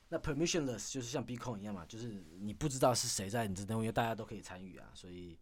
[0.08, 5.38] 那 permissionless 就是像 Bitcoin 一样嘛，就是你不知道是谁在你这东因为大家都可以参与啊，所以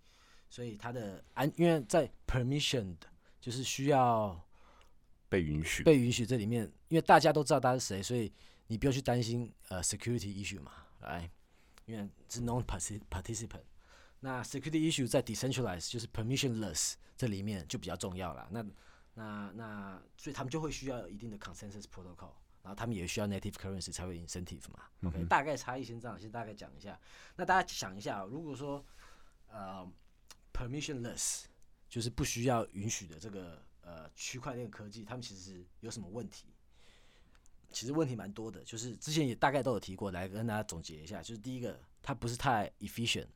[0.49, 2.97] 所以它的安因为在 permissioned
[3.41, 4.41] 就是需要
[5.29, 5.83] 被允许。
[5.83, 8.33] 被允许这里面，因为大家都知道他是谁，所以
[8.67, 11.31] 你不用去担心呃 security issue 嘛，来，
[11.87, 13.63] 因为是 non participant。
[14.21, 18.49] 那 security issue 在 decentralized 就是 permissionless 这里面就比较重要了。
[18.51, 18.65] 那
[19.15, 24.85] 那那所以他们就会需要有一定的 consensus protocol，然后他们也需要 native currency 才会 incentive 嘛。
[25.05, 26.99] OK，、大概差异先这样，先大概讲一下。
[27.37, 28.85] 那大家想一下，如果说
[29.49, 29.91] 呃
[30.53, 31.45] permissionless
[31.89, 36.47] 就是不需要允许的这个呃区块链科技，他们其实有什么问题？
[37.73, 41.23] 其实问题蛮多的，就是之前也大概都有提过，来跟大家总结一下。
[41.23, 43.29] 就是第一个，它不是太 efficient，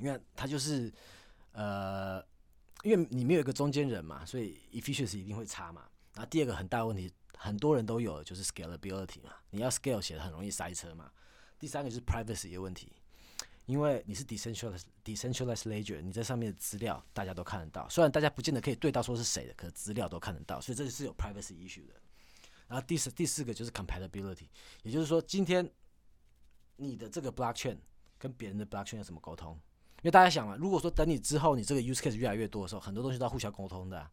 [0.00, 0.92] 因为它就是
[1.52, 2.24] 呃，
[2.82, 5.88] 因为你没有一个中间人嘛，所以 efficiency 一定会差嘛。
[6.14, 11.10] 然后第二个很大问题，很多人都有，就是 scalability 嘛，你要 scale 写的很容易塞车嘛。
[11.58, 12.92] 第三个就是 privacy 的问题，
[13.66, 21.94] 因为你是 decentralized decentralized ledger，你在上面的资料大家都看得到，虽然大家不见得可以对到说是谁的，可资料都看得到，所以这是有 privacy issue 的。
[22.66, 24.48] 然后第四第四个就是 compatibility，
[24.82, 25.70] 也就是说今天
[26.76, 27.76] 你的这个 blockchain
[28.18, 29.60] 跟别人的 blockchain 有什么沟通？
[30.02, 34.10] 因为大家想嘛，如果说等你之后你这个 use case 越来越多的时候，很多东西都要互相沟通的、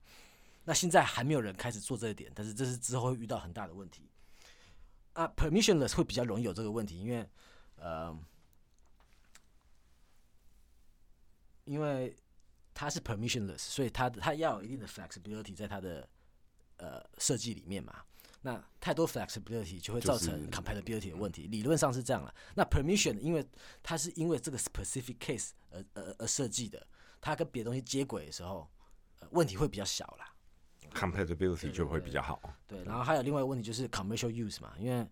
[0.65, 4.09] 那现在还没有人开始做这一点，但是这是之后会遇到很大的问题。
[5.13, 7.27] 啊，permissionless 会比较容易有这个问题，因为
[7.77, 8.15] 呃，
[11.63, 12.15] 因为
[12.73, 16.07] 它是 permissionless，所以它它要有一定的 flexibility 在它的
[16.77, 18.03] 呃设计里面嘛。
[18.47, 22.33] 那太多 flexibility 就会造成 compatibility 的问题，理论上是这样了。
[22.55, 23.45] 那 permission 因为
[23.83, 26.87] 它是因为这个 specific case 而而而设计的，
[27.19, 28.65] 它跟别的东西接轨的时候，
[29.19, 30.33] 呃，问题会比较小啦。
[30.93, 32.41] compatibility 就会比较好。
[32.65, 35.05] 对，然后还有另外一个问题就是 commercial use 嘛，因为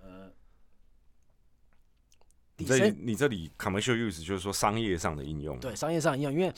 [0.00, 0.32] 呃，
[2.56, 5.60] 你这你这里 commercial use 就是说商业上的应用。
[5.60, 6.54] 对商业上应用，因为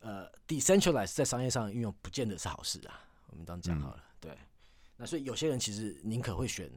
[0.00, 4.04] 呃 decentralized 在商业上的运用不见得是好事啊，我们这样讲好了。
[4.20, 4.36] 对，
[4.96, 6.70] 那所以有些人其实宁可会选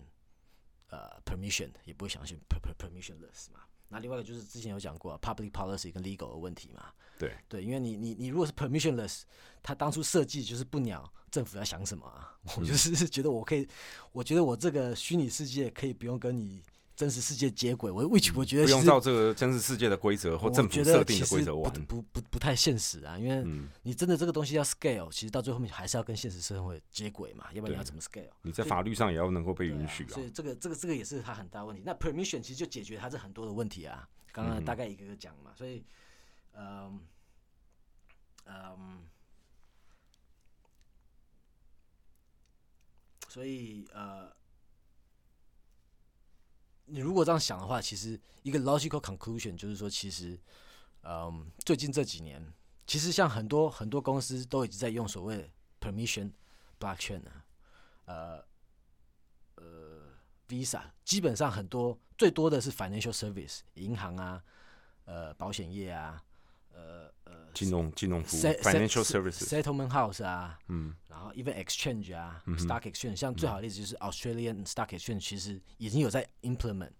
[0.89, 3.61] 呃 permission，也不会想选 per per permissionless 嘛。
[3.89, 6.91] 那另外一个就是之前有讲过、public policy 跟 legal 的问题嘛。
[7.17, 9.21] 对对，因为你你你如果是 permissionless，
[9.63, 12.37] 他当初设计就是不鸟政府要想什么啊。
[12.57, 13.67] 我就是觉得我可以，
[14.11, 16.61] 我觉得我这个虚拟世界可以不用跟你
[16.97, 17.91] 真实世界接轨。
[17.91, 21.71] 我 which 我觉得不用照这个真实世界的规则或政府设定的规则玩。
[21.85, 28.31] 不不不太现实啊，因为嗯，你真的这个东西要 scale，其实到最后面还是要跟现实社会接轨嘛，要不然你要怎么 scale？
[28.41, 30.23] 你在法律上也要能够被允许啊所。
[30.23, 31.83] 以这个这个这个也是它很大问题。
[31.85, 35.85] 那 permission 其实就解决它这很多的问题啊，刚刚大概一个个讲嘛，所以，
[36.55, 36.99] 嗯
[38.45, 39.03] 嗯，
[43.29, 44.31] 所以呃，
[46.87, 50.39] 你如果这样想的话，其实一个 logical conclusion 就是说，其实，
[51.03, 52.53] 嗯，最近这几年，
[52.85, 55.49] 其实像很多很多公司都已经在用所谓的
[55.81, 56.31] permission
[56.79, 57.45] blockchain 了，
[58.05, 58.45] 呃
[59.55, 60.13] 呃
[60.47, 64.41] ，Visa 基本上很多最多的是 financial service 银行啊，
[65.05, 66.23] 呃，保险业啊，
[66.73, 67.11] 呃
[67.59, 76.27] 金融金融服务 financial services，settlement house 啊，嗯，然后 even exchange 啊、s t o c k exchange，像最好的例子就是 Australian stock exchange，其实已经有在
[76.41, 76.91] implement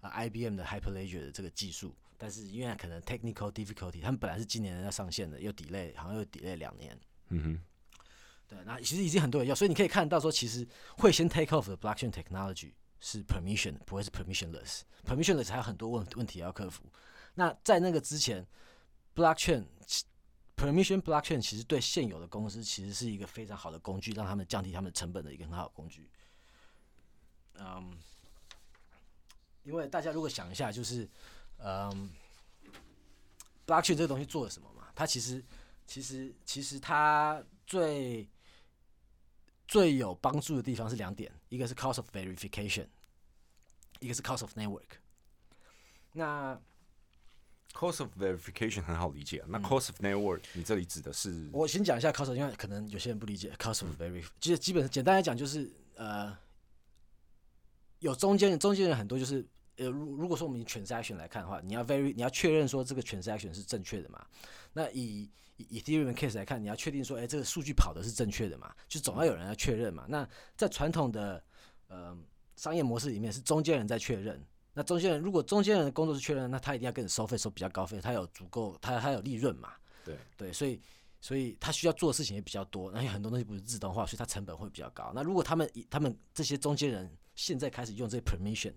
[0.00, 6.98] 啊、IBM 的 Hyperledger 的这个技术，但是因为可能 technical difficulty，他们本来是今年要上线的，又 delay，好像又 delay 两年。
[7.28, 7.60] 嗯哼，
[8.48, 14.82] 对，那其实已经很多人要，所以你可以看到说，其实会先 take off 的 blockchain technology 是 permission，不会是 permissionless。
[15.04, 16.84] permissionless 还有很多问问题要克服。
[17.34, 18.46] 那在那个之前
[19.16, 19.64] ，blockchain
[20.56, 26.08] permission blockchain 其实对现有的公司其实是一个非常好的工具，让他们降低他们成本的一个很好的工具。
[27.54, 27.98] 嗯，
[29.64, 31.08] 因为大家如果想一下，就是
[31.58, 32.10] 嗯
[33.66, 34.88] ，blockchain 这个东西做了什么嘛？
[34.94, 35.44] 它其实
[35.86, 38.28] 其实其实它最
[39.66, 42.86] 最有帮助的地方是两点，一个是 cost of verification，
[44.00, 45.00] 一个是 cost of network。
[46.12, 46.58] 那
[47.76, 49.46] cost of verification 很好理解啊。
[49.50, 56.34] 那 cost of network 你这里指的是嗯我先讲一下 cost，of，因为可能有些人不理解 cost of verif，其实基本简单来讲就是呃，
[57.98, 59.46] 有中间人，中间人很多就是
[59.76, 64.26] 呃，如如果说我们以 transaction 来看的话，你要 very 你要确认说这个 transaction 是正确的嘛？
[64.72, 68.74] 那以以 Ethereum 的 case 来看，你要确定说，哎、这个数据跑的是正确的嘛？
[68.88, 70.06] 就总要有人要确认嘛。
[70.08, 71.42] 那在传统的
[71.88, 72.16] 呃
[72.56, 74.42] 商业模式里面，是中间人在确认。
[74.78, 79.72] 那中间人如果中间人的工作是确认，那他一定要跟你收费收比较高费，他有足够，他他有利润嘛？
[80.04, 80.78] 对对，所以
[81.18, 85.12] 所以他需要做的事情也比较多，那有很多东西不是自动化，所以它成本会比较高。
[85.14, 88.74] 那如果他们他们这些中间人现在开始用这些 permission，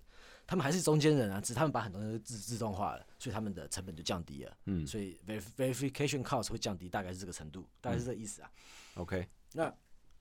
[0.47, 4.58] 他们还是中间人啊，只是他们把很多东西自自动化了，所以他们的成本就降低了。
[4.68, 8.50] 嗯所以 ver verification cost 会降低，大概是这个程度，大概是这个意思啊。
[8.95, 9.72] OK 那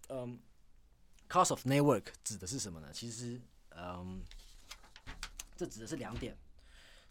[0.08, 0.38] 嗯
[1.28, 2.88] ，cost of network 指的是什么呢？
[2.92, 3.40] 其实
[3.76, 4.20] 嗯，
[5.58, 6.38] 这指的是两点，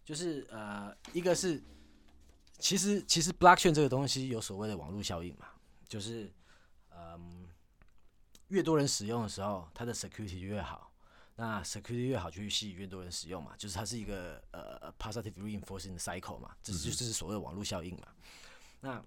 [0.02, 1.62] 就是呃，一个是
[2.58, 5.48] 其实其实 blockchain 这个东西有所谓的网络效应嘛，
[5.86, 6.32] 就是
[6.90, 7.46] 嗯，
[8.48, 10.90] 越多人使用的时候，它的 security 就越好。
[11.36, 18.08] 那 security 越好，就会吸引越多人使用嘛，就是它是一个呃 positive reinforcing cycle 嘛，这是就是所谓的网络效应嘛。
[18.80, 19.04] 那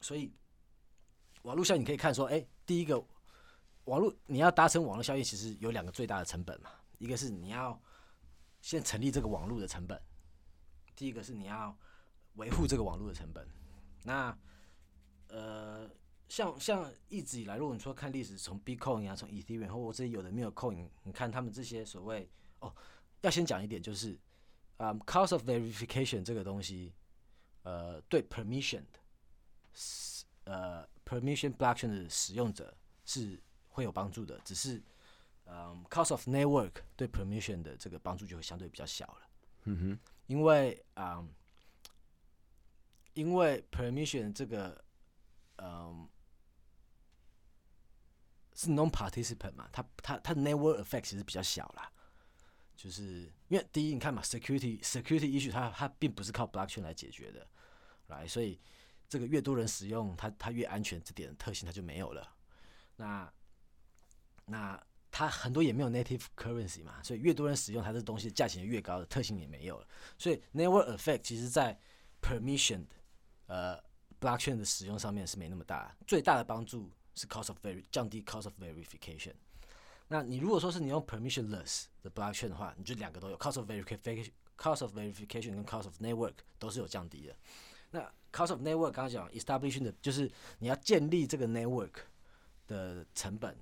[0.00, 0.32] 所以
[1.42, 2.98] 网络效应你可以看说，哎、第一个
[3.84, 7.80] 网络你要达成网络效应，其实有两个最大的成本嘛，一个是你要
[8.64, 10.00] 先成立这个网络的成本，
[10.96, 11.76] 第一个是你要
[12.36, 13.46] 维护这个网络的成本。
[14.02, 14.34] 那
[15.28, 15.86] 呃，
[16.30, 22.26] 像像一直以来，如果你说看历史，从 Bitcoin 啊，从 Ethereum 或者这些有的没有 coin，你看他们这些所谓
[22.60, 22.74] 哦，
[23.20, 24.18] 要先讲一点，就是
[24.78, 26.94] 啊、c o s t of verification 这个东西，
[27.64, 28.98] 呃，对 permission 的，
[30.44, 33.38] 呃 permission blockchain 的使用者是
[33.68, 34.82] 会有帮助的，只是，
[35.46, 39.28] 嗯、c o s t of network 对 permission 的这个帮助就会相对比较小了。
[39.64, 41.26] 嗯哼，因为啊、
[43.14, 44.84] 因为 permission 这个，
[45.56, 46.08] 嗯、
[48.54, 51.90] 是 non participant 嘛，它它它的 network effect 其实比较小啦。
[52.76, 57.46] 就是因为第一，你看嘛，security security issue 它它并不是靠 blockchain 来解决的，
[58.08, 58.60] 来，所以
[59.08, 62.34] 这个越多人使用，它它越安全，这点特性它就没有了。
[62.96, 63.32] 那
[64.46, 64.86] 那
[65.16, 69.86] 它很多也没有 native currency 嘛，所以越多人使用它这东西，价钱越高的特性也没有了。
[70.18, 71.78] 所以 network effect 其实在
[72.20, 72.84] permission
[73.46, 73.80] 呃
[74.20, 79.34] blockchain 的使用上面是没那么大，最大的帮助是 cost of ver 降低 cost of verification。
[80.08, 87.36] 那你如果说是你用 permissionless 的 blockchain 的话，你就两个都有 cost of verification、cost of verification 跟 cost of network 都是有降低的。
[87.92, 88.00] 那
[88.32, 91.92] cost of network 刚刚讲 establishing 的就是你要建立这个 network
[92.66, 93.56] 的成本。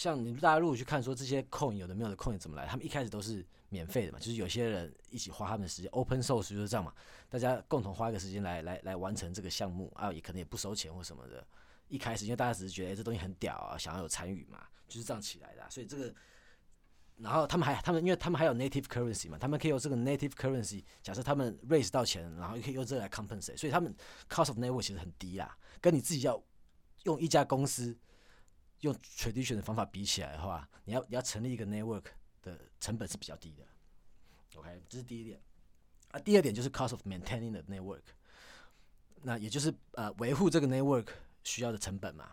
[0.00, 6.90] 像你大家如果去看说这些 coin 有的没有的 coin 怎么来，他们一开始都是免费的嘛，就是有些人一起花他们的时间，open source 就是这样嘛，
[7.28, 11.46] 大家共同花一个时间来来来完成这个项目啊，也可能也不收钱或什么的。
[11.88, 16.14] 一开始因为大家只是觉得、这东西很屌啊，想要有参与嘛，就是这样起来的、所以这个，
[17.18, 23.94] 然后他们还他们因为他们还有 native currency 嘛，他们可以用这个 native currency，假设他们 raise 到钱，然后可以用这个来 compensate，所以他们
[24.30, 26.42] cost of network 其实很低啦，跟你自己要
[27.02, 27.94] 用一家公司
[28.80, 32.04] 用 tradition 的方法比起来的话，你要你要成立一个 network
[32.42, 33.64] 的成本是比较低的。
[34.58, 35.40] OK，这是第一点。
[36.10, 38.02] 啊，第二点就是 cost of maintaining the network，
[39.22, 41.06] 那也就是呃维护这个 network
[41.44, 42.32] 需要的成本嘛。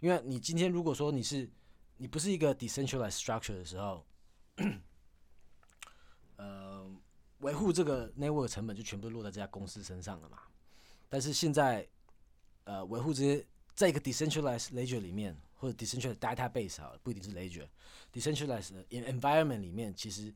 [0.00, 1.48] 因为你今天如果说你是
[1.98, 4.04] 你不是一个 decentralized structure 的时候，
[6.34, 6.90] 呃，
[7.38, 10.38] 维护这个 network 成本就全部落在这家公司身上了嘛。
[11.08, 11.86] 但是现在，
[12.64, 20.34] 呃，维护这些在一个 decentralized ledger 里面，或者 decentralized database 好了，不一定是 ledger，decentralized environment 里面，其实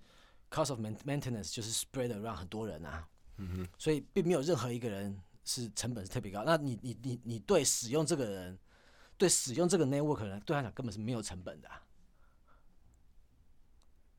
[0.48, 3.08] cost of main- maintenance 就是 spread around 很多人啊，
[3.38, 6.44] 嗯哼，所以并没有任何一个人是成本是特别高。
[6.44, 8.56] 那你你你你对使用这个人，
[9.18, 11.82] 对使用这个 network 的人，对他讲根本是没有成本的、啊。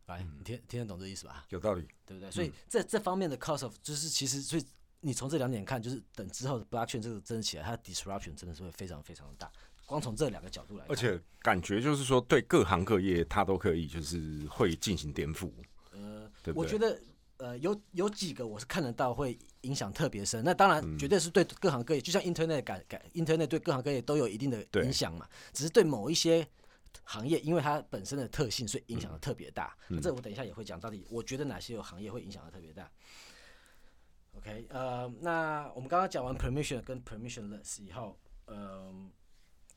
[0.08, 1.46] 来，你听听得懂这意思吧？
[1.48, 1.88] 有道理。
[2.06, 2.30] 对不对？
[2.30, 4.66] 所以这这方面的 cost of 就是其实，所以
[5.00, 9.50] 你从这两点看，就是等之后的 blockchain 这个真的起来，它的 disruption 真的是会非常非常的大。
[9.88, 15.50] 光从这两个角度来看，而且感觉就是说，对各行各业它都可以，就是会进行颠覆。
[15.92, 17.02] 呃，对不对我觉得
[17.38, 20.44] 呃有有几个我是看得到会影响特别深。
[20.44, 26.46] 那当然嗯绝对是对各行各业，就像 internet 改改 internet 对各行各业都有一定的影响嘛，只是对某一些
[27.06, 29.74] 行业，因为它本身的特性，所以影响的特别大。
[29.88, 32.92] 嗯这我等一下也会讲，到底我觉得哪些有行业会影响的特别大。
[34.36, 38.94] OK，呃，那我们刚刚讲完 permission 跟 permissionless 以后，呃，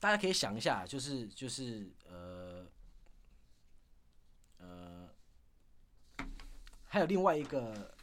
[0.01, 2.67] 大家可以想一下，就是就是呃
[4.57, 5.09] 呃，
[6.85, 7.95] 还有另外一个，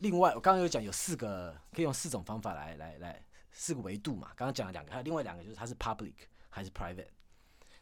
[0.00, 4.28] 另外我刚刚有讲有四个，可以用四种方法来来来四个维度嘛。
[4.36, 6.12] 刚刚讲了两个，还有另外两个就是它是 public
[6.50, 7.08] 还是 private。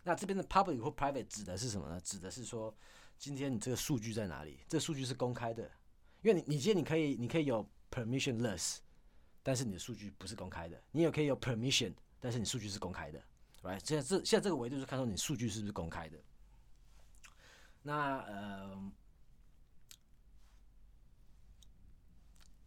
[0.04, 2.00] 那这边的 public 或 private 指的是什么呢？
[2.00, 2.72] 指的是说，
[3.18, 4.60] 今天你这个数据在哪里？
[4.68, 5.68] 这个数据是公开的，
[6.22, 8.76] 因为你你今天你可以你可以有 permissionless，
[9.42, 13.20] 但是你的数据不是公开的，你也可以有 permission，但是你数据是公开的
[13.62, 13.80] ，right？
[13.84, 16.18] 现在这现在这个维度是看出你数据是不是公开的。
[17.82, 18.92] 那呃，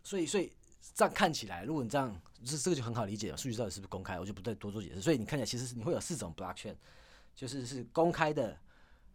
[0.03, 0.51] 所以所以
[0.95, 5.01] 这样看起来，如果你这样，这这个就很好理解了，数据到底是不是公开，我就不再多做解释。
[5.01, 6.75] 所以你看起来其实是你会有四种 blockchain，
[7.35, 8.57] 就是是公开的，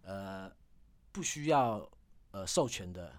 [0.02, 0.52] 呃，
[1.10, 1.90] 不需要
[2.30, 3.12] 呃授权的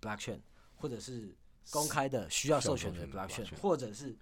[0.00, 0.40] blockchain，
[0.74, 1.36] 或者是
[1.70, 4.16] 公开的需要授权的需要授权的 blockchain，blockchain 或者是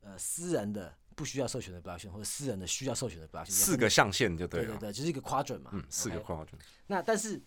[0.00, 3.54] 呃私人的不需要授权的表现，或者私人的需要授权的表现。
[3.54, 4.68] 四个象限就对了。
[4.68, 5.70] 对对对，就是一个 quadrant 嘛。
[5.74, 6.58] 嗯，四个 quadrant。
[6.86, 7.38] 那但是，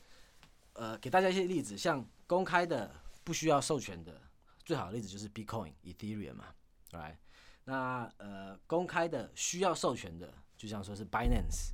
[0.74, 4.22] 呃，给大家一些例子，像公开的不需要授权的，
[4.64, 6.54] 最好的例子就是 Bitcoin、Ethereum 嘛
[6.92, 7.16] ，right？
[7.64, 11.72] 那呃，公开的需要授权的，就像说是 Binance，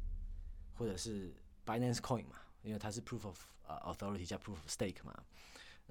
[0.75, 1.33] 或者是
[1.65, 3.37] Binance Coin 嘛，因为它是 Proof of、
[3.67, 5.21] 呃 Authority 加 Proof of Stake 嘛。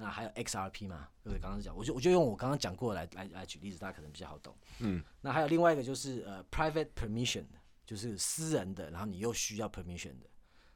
[0.00, 1.40] 那还有 XRP 嘛，对不对？
[1.40, 4.56] 刚刚讲，我就我就用我刚刚讲过来来来举例子，大家可能比较好懂。
[4.78, 10.26] 嗯，那还有另外一个就是呃 Private Permission 的，就是私人的，然后你又需要 permission 的。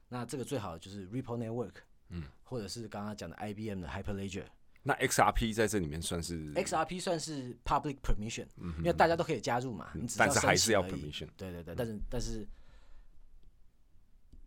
[0.08, 1.74] 那这个最好就是 Ripple Network，
[2.08, 4.46] 嗯，或者是刚刚讲的 IBM 的 Hyperledger。
[4.82, 8.48] 那 XRP 在这里面算是 XRP 算是 public permission，、
[8.78, 12.44] 因为大家都可以加入嘛，你只嗯但是还是要 permission 对对对，但是但是，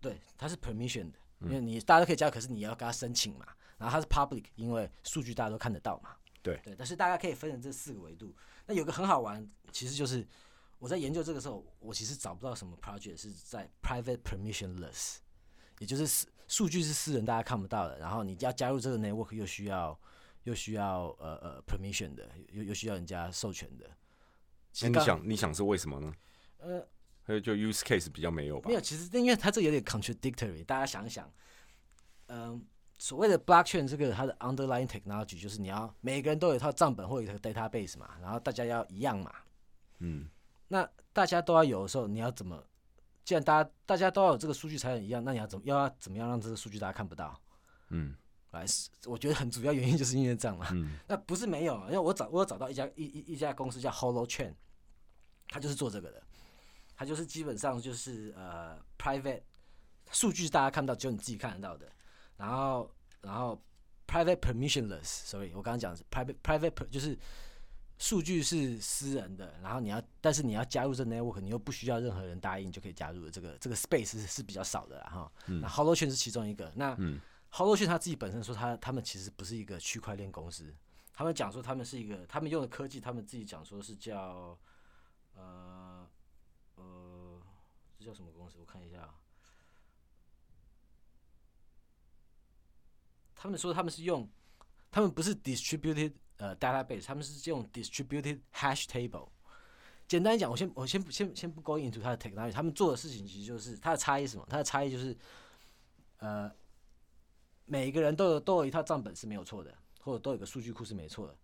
[0.02, 3.46] 对，它是 permission 的，因为你大家都可以加入，可是你要跟他申请嘛。
[3.78, 6.16] 然后它是 public，因为数据大家都看得到嘛。
[6.42, 8.36] 对对，但是大家可以分成这四个维度。
[8.66, 10.28] 那有个很好玩，其实就是
[10.78, 15.18] 我在研究这个时候，我其实找不到什么 project 是在 private permissionless，
[15.80, 20.00] 也就是私数据是私人大家看不到的，然后你要加入这个 network 又需要
[20.44, 23.90] 又需要呃呃 permission 的，又又需要人家授权的。
[24.72, 26.14] 其那你想你想是为什么呢？
[26.58, 26.88] 呃
[27.24, 28.76] 还有就 use case 比较没有吧没？
[28.76, 31.28] 有，其实因为它这有点 contradictory，大家想一想，
[32.28, 32.64] 嗯、
[32.98, 39.32] 所谓的 blockchain 这个它的 underlying technology 就是你要每个人都有一套账本或者一个 database 嘛，然后大家要一样嘛，
[40.00, 40.30] 嗯，
[40.68, 42.64] 那大家都要有的时候，你要怎么？
[43.24, 47.40] 既然大家大家都要有这个数据才能一样，那你要怎么要要怎么样让这个数据大家看不到？
[47.90, 48.16] 嗯
[48.52, 48.64] 来，
[49.06, 50.68] 我觉得很主要原因就是因为这样嘛。
[50.72, 54.54] 嗯那不是没有，因为我找我有找到一家一一一家公司叫 Hollow Chain，
[55.48, 56.24] 它就是做这个的，
[56.96, 59.42] 它就是基本上就是呃 private
[60.12, 61.92] 数据大家看不到，只有你自己看得到的，
[62.38, 63.62] 然后然后
[64.08, 67.18] private permissionless，sorry，我刚刚讲的是 private private 就是
[67.98, 75.32] 数据是私人的，然后你要但是你要加入这 network，你又不需要任何人答应就可以加入的，这个这个 space 是是比较少的啦哈。
[75.46, 77.20] 那 Hollow Chain 是其中一个，那嗯
[77.52, 80.76] Hollow Chain 他自己本身说他他们其实不是一个区块链公司，
[81.14, 84.60] 他们讲说他们是一个，他们用的科技，他们自己讲说是叫
[85.36, 86.06] 呃
[86.76, 87.42] 呃，
[87.98, 88.58] 这叫什么公司？
[88.60, 89.16] 我看一下啊，
[93.36, 94.28] 他们说他们是用，
[94.90, 99.30] 他们不是 distributed 呃 database，他们是用 distributed hash table。
[100.08, 104.46] 简单讲，我先我先不先先不 go into 它的 technology，他们做的事情其实就是它的差异是什么？
[104.50, 105.18] 它的差异就是
[106.20, 106.52] 呃，
[107.66, 111.36] 每一个人都有都有一套账本是没有错的，或者都有个数据库是没错的。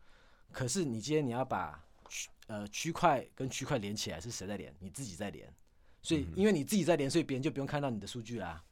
[0.51, 4.73] 可是你今天你要把区呃区块跟区块连起来，是谁在连？
[4.79, 5.51] 你自己在连。
[6.03, 8.63] 所以因为你自己在连，所以别人就不用看到你的数据啦。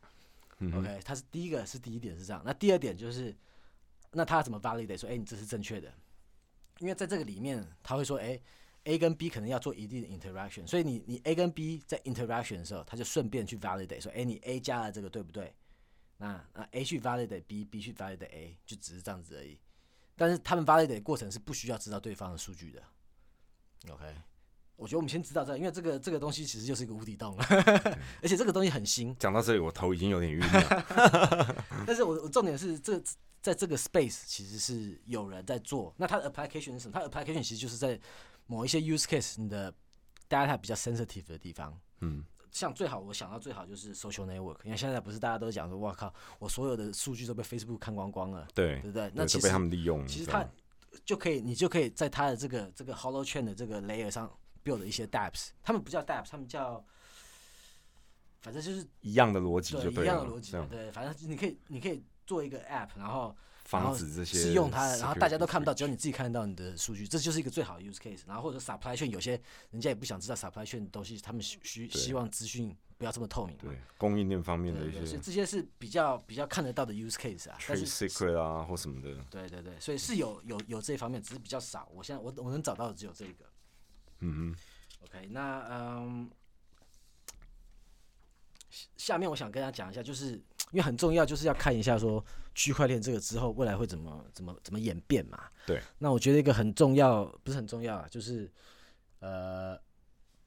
[0.61, 2.41] OK，它是第一个是第一点是这样。
[2.45, 3.35] 那第二点就是，
[4.11, 5.93] 那他怎么 validate 说，哎、你这是正确的？
[6.79, 8.39] 因为在这个里面，他会说，哎、
[8.83, 15.53] a 跟 B 可能要做一定的 interaction，所以你你 A 跟 B 在 interaction 的时候，他就顺便去 validate 说，哎、你 A 加了这个对不对？
[16.17, 19.57] 那那 A 去 validate B，B 去 validate A，就只是这样子而已。
[20.17, 22.83] 但是他们 validate 的过程是不需要知道对方的数据的。
[23.89, 24.03] OK，
[24.79, 27.35] 我觉得我们先知道这，因为这个这个东西其实就是一个无底洞，
[28.23, 29.15] 而且这个东西很新。
[29.19, 31.55] 讲到这里，我头已经有点晕了。
[31.85, 33.01] 但是我我重点是这
[33.41, 36.93] 在这个 space 其实是有人在做，那它的 application 是什么？
[36.93, 37.99] 它的 application 其实就是在
[38.47, 39.73] 某一些 use case 你的
[40.29, 41.77] data 比较 sensitive 的地方。
[42.01, 49.11] 嗯像最好我想到最好就是 social network，因为现在不是大家都讲说，哇靠，我所有的数据都被 Facebook 看光光了，对对不对？
[49.13, 50.03] 那其实被他们利用。
[50.07, 50.43] 其实它
[51.05, 54.27] 就可以，你就可以在它的这个这个 Hollow Chain 的这个 layer 上
[54.69, 56.83] build 一些 dApps，他们不叫 dApps，他们叫，
[58.41, 68.21] 反正就是一样的逻辑就对一样，的逻辑，对，反正你可以你可以做一个 app，然后防止这些是用它，然后大家都看不到，只有你自己看得到你的数据，这就是一个最好的 use case。
[68.27, 69.39] 然后或者 supply chain 有些
[69.71, 73.55] 人家也不想知道 supply chain 的东西，他们需需希望资讯不要这么透明。
[73.57, 77.57] 对供应链方面的一些，所以这些是比较比较看得到的 use case 啊。
[77.67, 79.15] 但 trade secret 啊或什么的。
[79.29, 81.87] 对对对，所以是有有有这方面，只是比较少。
[81.93, 83.45] 我现在我我能找到的只有这个。
[84.19, 84.55] 嗯
[85.03, 86.29] OK，那嗯，
[88.69, 95.49] 下下面我想跟大家讲一下，就是因为很重要，就是要看一下说区块链这个之后未来会怎么怎么怎么演变嘛。
[95.65, 95.81] 对。
[95.97, 98.51] 那我觉得一个很重要，不是很重要啊，就是
[99.19, 99.79] 呃，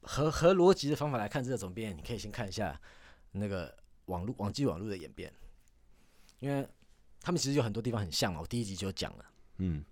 [0.01, 2.79] 合合逻辑的方法来看这个怎么变，你可以先看一下
[3.31, 5.33] 那个网络网际网络的演变，
[6.39, 6.67] 因为
[7.21, 8.39] 他们其实有很多地方很像嘛。
[8.39, 9.25] 我第一集就讲了。
[9.57, 9.83] 嗯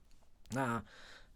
[0.51, 0.83] 那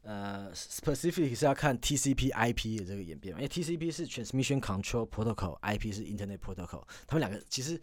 [0.06, 7.82] 呃，specific 是要看 TCP/IP 的这个演变嘛，因为 TCP 是 Transmission Control Protocol，IP 是 Internet Protocol，他们两个其实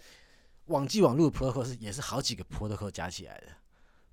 [0.66, 3.48] 网际网络的 protocol 是也是好几个 protocol 加起来的，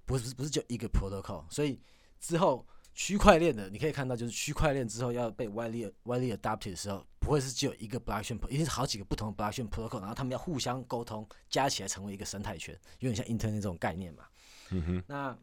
[0.05, 1.79] 不是不是就一个 protocol，所以
[2.19, 14.23] 之后区块链的你可以看到，就是区块链之后要被 widely widely adopted 的时候，不会是只有一个 blockchain，一定是好几个不同的 blockchain protocol，然后他们要互相沟通，加起来成为一个生态圈，有点像 Internet 这种概念嘛。
[14.71, 15.37] 嗯哼那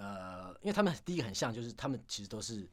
[0.00, 2.66] 呃，因为他们第一个很像，就是他们其实都是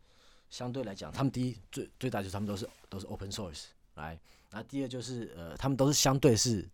[0.50, 3.66] 相对来讲，他们第一最最大就是他们都是都是 open source
[3.96, 4.18] 来，
[4.50, 6.66] 然后第二就是呃，他们都是相对是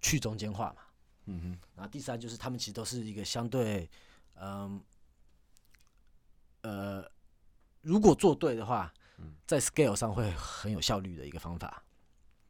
[0.00, 0.82] 去中间化嘛，
[1.24, 1.58] 嗯哼。
[1.74, 3.90] 然后第三就是他们其实都是一个相对
[4.34, 4.80] 嗯
[6.62, 7.04] 呃，
[7.80, 8.92] 如果做对的话，
[9.46, 11.82] 在 scale 上会很有效率的一个方法。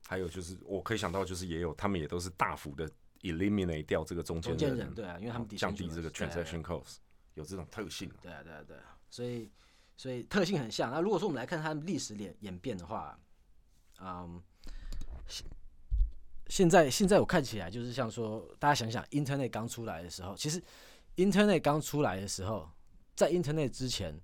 [0.07, 2.91] 还有就是我可以想到，就是也有他们也都是大幅的
[3.21, 6.97] eliminate 掉这个中间的中间人对啊，因为他们哦降低这个 transaction cost，
[7.39, 8.11] 有这种特性。
[8.20, 9.51] 对啊，对啊，对啊，所以
[9.97, 10.91] 所以特性很像。
[10.91, 13.18] 那如果说我们来看它们历史演演变的话，
[14.01, 14.43] 嗯，
[16.49, 20.62] 现在现在我看起来就是像说，大家想想，Internet 刚出来的时候，其实
[21.16, 22.68] Internet 刚出来的时候，
[23.14, 24.18] 在 Internet 之前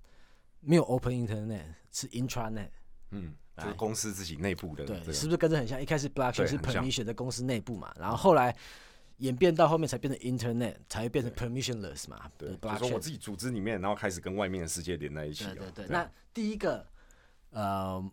[0.61, 2.71] 没有 Open Internet，是 Intranet。
[3.11, 5.81] 嗯，就是公司自己内部的，对，是不是跟这很像？
[5.81, 8.57] 一开始 Blockchain 是 permission 在公司内部嘛，然后后来
[9.19, 12.31] 演变到后面才变成 Internet，才会变成 permissionless 嘛。
[12.37, 15.55] 对，的就说我自己组织里面，然后开始跟外面的世界连在一起了。
[15.55, 16.85] 对对对，那第一个，
[17.51, 18.11] 呃，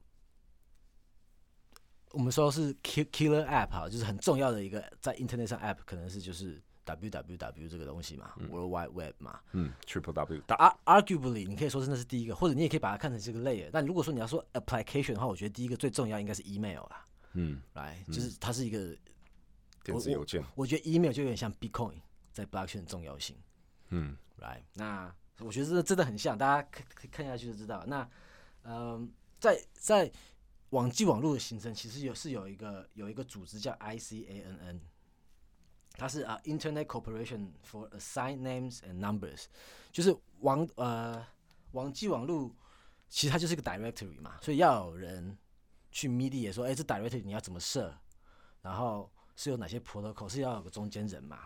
[2.11, 9.39] 我们说是 kill killer app 哈，就是很重要的一个在 Internet 上 app，可能是就是 www 这个东西嘛、w Wide Web 嘛。
[9.53, 13.69] 嗯，Triple W 大 Ar arguably，你可以说是那是第一个，或者你也可以把它看成是个 layer。
[13.71, 18.95] 但如果说你要说 application 的话，我觉得第一个最重要应该是 email 啦，嗯，来，就是它是一个，
[19.83, 21.95] 电子邮件，我觉得 email 就有点像 Bitcoin
[22.31, 23.35] 在 blockchain 的重要性。
[23.89, 24.61] 嗯 right？
[24.73, 27.83] 那我觉得这真的很像，大家看看看下去就知道。
[27.87, 28.09] 那
[28.63, 30.11] 嗯，在在
[30.69, 34.79] 网际网络的形成，其实有是有一个有一个组织叫 ICANN，
[35.93, 39.45] 它是啊、Internet Corporation for Assigned Names and Numbers，
[39.91, 41.25] 就是网呃
[41.71, 42.53] 网际网络，
[43.09, 45.37] 其实它就是一个 directory 嘛，所以要有人
[45.91, 47.93] 去 media 说，哎、这 directory 你要怎么设，
[48.61, 49.11] 然后
[49.41, 51.39] 是有哪些 protocol，是要有个中间人嘛。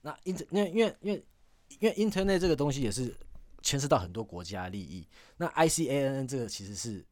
[0.00, 1.24] 那 inter 因为因为因为
[1.80, 3.14] 因为 Internet 这个东西也是
[3.60, 5.06] 牵涉到很多国家利益。
[5.36, 7.04] 那 ICANN 这个其实是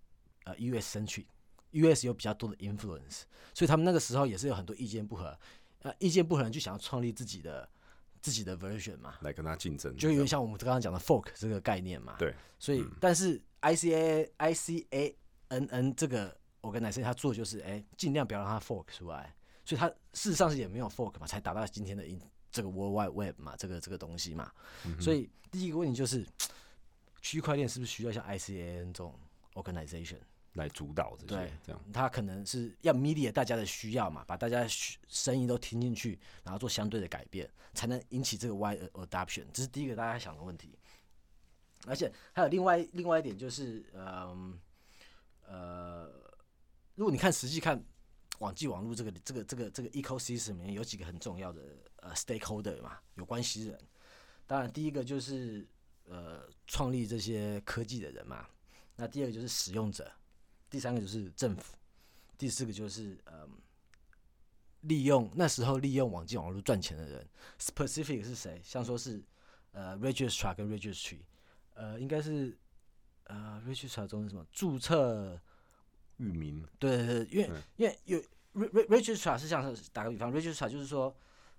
[0.45, 5.39] 呃 US centric，US 有比较多的 influence，所以他们那个时候也是有很多意见不合，
[5.83, 7.69] 呃，意见不合人就想要创立自己的
[8.23, 12.17] 自己的 version 嘛，来跟他竞争，就有点像我们刚刚讲的 fork 这个概念嘛。
[12.19, 19.35] 对，所以、但是 ICA ICANN 这个 organization 它做就是哎，尽量不要让它 fork 出来，
[19.67, 22.03] 所以它事实上是也没有 fork 嘛，才达到今天的
[22.51, 24.51] 这个 World Wide Web 嘛，这个这个东西嘛。
[24.99, 26.27] 所以第一个问题就是，
[27.21, 29.15] 区块链是不是需要像 ICAN 这种
[29.53, 30.21] organization？
[30.53, 34.67] 来主导这些对，这样，它可能是要 media 大家的需要嘛，把大家
[35.07, 39.45] 声音都听进去，然后做相对的改变，才能引起这个 wide adoption。
[39.53, 40.79] 这是第一个大家想的问题。
[41.87, 44.59] 而且还有另外另外一点就是，嗯
[45.47, 46.11] 呃，
[46.95, 47.85] 如果你看实际看
[48.39, 51.63] 网际网络这个这个这个这个 ecosystem 里面有几个很重要的
[51.97, 53.79] 呃 stakeholder 嘛，有关系人。
[54.47, 55.67] 当然，第一个就是
[56.05, 58.47] 呃创立这些科技的人嘛，
[58.95, 60.11] 那第二个就是使用者，
[60.71, 61.77] 第三个就是政府，
[62.39, 63.51] 第四个就是嗯，
[64.83, 67.29] 利用那时候利用网际网络赚钱的人
[67.59, 68.61] ，specific 是谁？
[68.63, 69.23] 像说是
[69.73, 71.21] 呃 registrar 跟 registry，
[71.75, 72.57] 呃应该是
[73.25, 75.41] 呃 registrar 中是什么注册？
[76.19, 78.19] 域名，对对对，因为、嗯因为有
[78.55, 81.15] re re registrar 是像是打个比方，registrar 就是说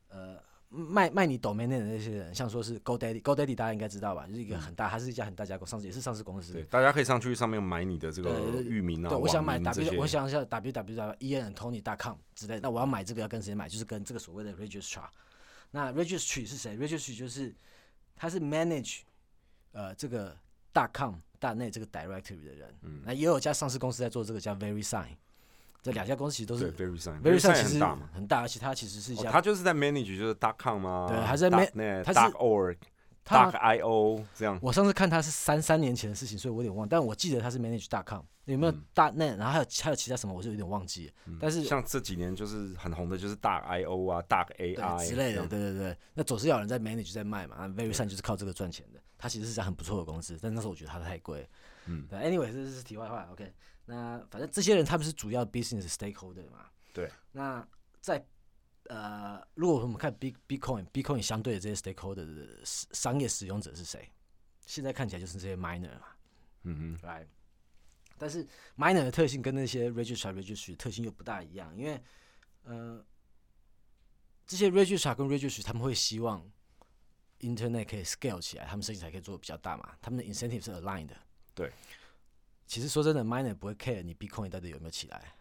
[0.09, 0.37] 呃
[0.69, 4.27] 卖卖你 domain 的那些人，像说是 GoDaddy，GoDaddy 大家应该知道吧？
[4.27, 6.53] 就是一个很大，它是一家很大家公上市也是上市公司。
[6.53, 13.69] 对，大家可以上去上面买你的这个域名啊，对，我想买 W，我想像 WWW，ENTony.com 之类，那我要买这个要跟谁买？
[13.69, 15.07] 就是跟这个所谓的 registrar。
[15.71, 17.55] 那 registry 是谁？registry 就是
[18.15, 19.01] 它是 manage
[19.71, 20.35] 呃这个
[20.73, 22.73] 大 com 大内这个 directory 的人。
[22.83, 25.15] 嗯那也有家上市公司在做这个叫 VerySign，
[25.81, 31.07] 这两家公司其实都是 very sign VerySign 其实很大嘛，很大，而且它其实是一哦家他就是在 manage 就是 dot com 吗？
[31.09, 32.75] 对还在 man- net 他是 org
[33.23, 41.13] 它 dot io 这样，我上次看它是三三年前的事情，所以我有点忘，但我记得它是 manage com 有没有嗯大 net，然后还有还有其他什么，我就有点忘记了。
[41.37, 47.57] 但是像这几年就是很红的，就是 dot io 啊，dot 对 ai 之类的，对对对，那总是要有人在 manage 在卖嘛。
[47.59, 51.47] 那 VerySign 就是靠这个赚钱的，它其实是家很不错的公司，但那时候我觉得它太贵。
[51.85, 53.53] 嗯对，anyway 这是题外话，OK。
[53.85, 56.65] 那反正这些人他们是主要 business stakeholder 嘛。
[56.93, 57.09] 对。
[57.31, 57.65] 那
[58.01, 58.23] 在
[58.89, 64.09] 呃，如果我们看 Big Bitcoin，Bitcoin 相对的这些 stakeholder 的商业使用者是谁？
[64.65, 66.07] 现在看起来就是这些 miner 嘛
[66.63, 67.25] 嗯，right？
[68.17, 68.45] 但是
[68.77, 72.01] miner 的特性跟那些 registrar registry 的特性又不大一样，因为
[72.63, 73.05] 呃，
[74.45, 76.45] 这些 registrar 跟 registry 他们会希望
[77.39, 81.15] internet 可以 scale 起来，他们生意才可以做得比较大嘛，他们的 incentive 是 aligned 的。
[81.53, 81.71] 对。
[82.65, 85.33] 其实说真的，miner 不会 care 你 Bitcoin 到底有没有起来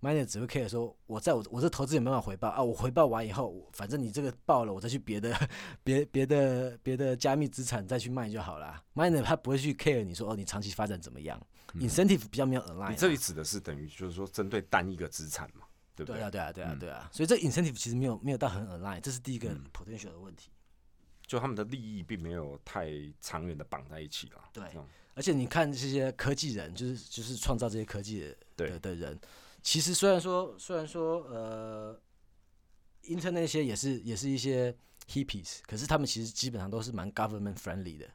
[0.00, 2.62] ，miner 只会 care 说，我在我我这投资有没有回报啊？
[2.62, 5.48] 我回报完以后，反正你这个爆了，我再去别的
[5.84, 8.82] 别别的别的加密资产再去卖就好啦。
[8.94, 11.38] miner 他不会去 care 你说哦，你长期发展怎么样、
[11.74, 12.86] i n c e n t i v e 比较没有 align 啊。
[12.86, 16.20] 哼，你这里指的是等于就是说针对单一个资产嘛，对不对？
[16.20, 20.50] 对啊，对啊，对啊，嗯对啊，所以这 incentive 其实没有没有到很 align，这是第一个嗯 potential 的问题。
[21.26, 24.42] 就他们的利益并没有太长远的绑在一起了。
[24.52, 24.64] 对
[25.14, 28.20] 而且你看这些科技人，就是就是创造这些科技
[28.56, 29.18] 的的的人，
[29.62, 32.00] 其实虽然说虽然说呃
[33.04, 34.74] ，internet 那些也是也是一些
[35.06, 38.06] hippies，可是他们其实基本上都是蛮 government friendly 的，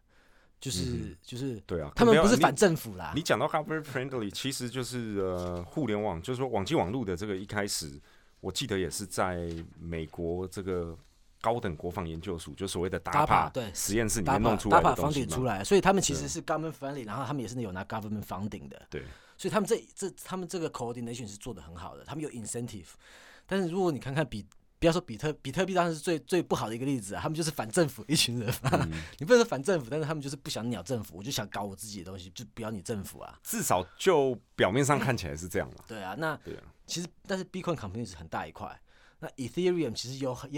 [0.59, 8.01] 就是、嗯就是对啊，他们不是反政府啦你，讲到 government friendly，其实就是呃互联网，就是说网际网络的这个一开始，
[8.39, 9.47] 我记得也是在
[9.79, 10.97] 美国这个
[11.41, 15.25] 高等国防研究署，就所谓的 DARPA，DARPA 对实验室里面弄出打把房来的东西嘛。
[15.25, 19.03] 顶出来，所以他们其实是 government friendly，然后他们也是有拿 government funding 的，对，
[19.37, 22.87] 所以他们这这他们这个 coordination 是做的很好的，他们有 incentive。
[23.45, 24.45] 但是如果你看看比，
[24.79, 28.53] 不要说比特比特币，当然是最最不好的一个例子啊，他们就是反政府一群人
[29.17, 35.83] 你不能说反政府，但是他们就是不想鸟政府，我就想搞我自己的东西，就不要你政府啊，至少就表面上看起来是这样嘛。
[35.87, 38.79] 对啊，那对啊，其实但是 Bitcoin community 是很大一块，
[39.19, 40.51] 那 Ethereum 其实也有很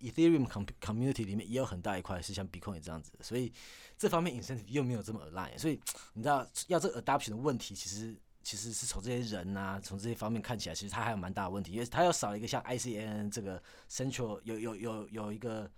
[0.00, 0.46] Ethereum
[0.80, 3.52] community 里面也有很大一块是像 Bitcoin 这样子，所以
[3.98, 5.80] 这方面 incentive 又没有这么 align，所以
[6.14, 15.70] 你知道要这个 adoption 的问题，其实其实是从这些人啊，从这些方面看起来，其实它还有蛮大的问题，因为它要少一个像 ICN 这个 central 有有有有一个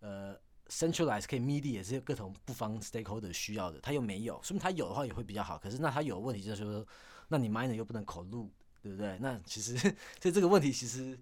[0.00, 0.38] 呃
[0.68, 6.86] centralized 可以 media 也是各种不方 stakeholder 需要的，它又没有，说明它有的话也会比较好，可是那它有的问题就是说，
[7.28, 8.50] 那你 miner 又不能口录，
[8.82, 9.16] 对不对？
[9.18, 9.78] 那其实
[10.20, 11.18] 所以这个问题其实。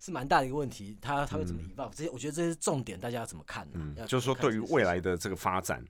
[0.00, 5.84] 是蛮大的一个问题，它它会怎么 evolve？、这些我觉得这些重点，大家要怎么看呢、就是说对于未来的这个发展，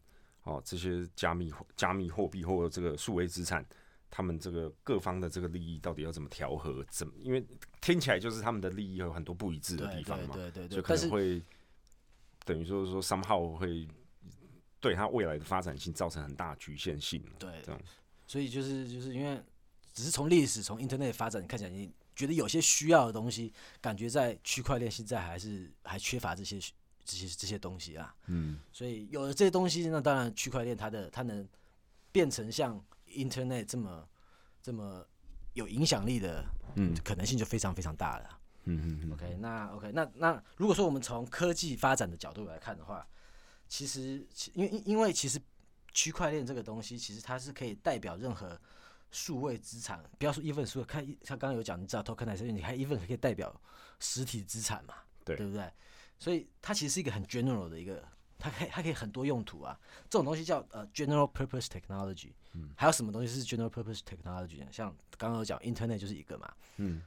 [0.45, 3.65] 哦，这些加密货加密货币或者这个数位资产，
[4.11, 6.83] 他们这个各方的这个利益到底要怎么调和？
[6.91, 7.13] 怎么？
[7.23, 7.47] 因为
[7.81, 11.43] 听起来就是他们的利益有很多不一致的地方嘛，对对对对，就可能会
[12.45, 13.87] 等于说说 somehow 会
[14.81, 17.23] 对它未来的发展性造成很大的局限性。
[17.39, 17.81] 对这样，
[18.27, 19.39] 所以就是就是因为
[19.93, 26.59] 只是从历史从 Internet 发展看起来，你觉得有些需要的东西，感觉在区块链现在还是还缺乏这些
[27.05, 28.13] 这些这些东西啊。
[28.27, 31.49] 嗯所以有了这些东西，那当然区块链它的它能
[32.11, 34.09] 变成像 Internet 这么
[34.61, 35.07] 这么
[35.53, 36.45] 有影响力的
[36.75, 38.41] 嗯可能性就非常非常大了。
[38.65, 43.07] 嗯嗯嗯 OK，那 OK，那那如果说我们从科技发展的角度来看的话，
[43.69, 45.41] 其实其因为因因为其实
[45.93, 48.61] 区块链这个东西，其实它是可以代表任何
[49.11, 53.55] 数位资产，不要说 even 数，看他刚刚有讲，你知道 tokenization，你看 even 可以代表
[53.99, 54.95] 实体资产嘛，
[55.25, 55.71] 对对不对？
[56.19, 58.07] 所以它其实是一个很 general 的一个，
[58.39, 59.79] 它可以它可以很多用途啊。
[60.11, 64.67] 这种东西叫呃 general purpose technology，嗯，还有什么东西是 general purpose technology 呢？
[64.71, 67.03] 像刚刚有讲 internet 就是一个嘛，嗯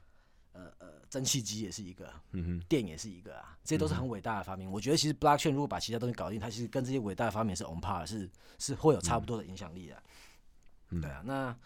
[0.52, 4.70] 呃呃，蒸汽机也是一个，嗯哼电也是一个啊，这些都是很伟大的发明。
[4.70, 8.28] 我觉得其实 blockchain 如果把其他东西搞定，它其实跟这些伟大的发明是 on par，是
[8.58, 10.02] 是会有差不多的影响力的。
[10.90, 11.56] 嗯对啊，那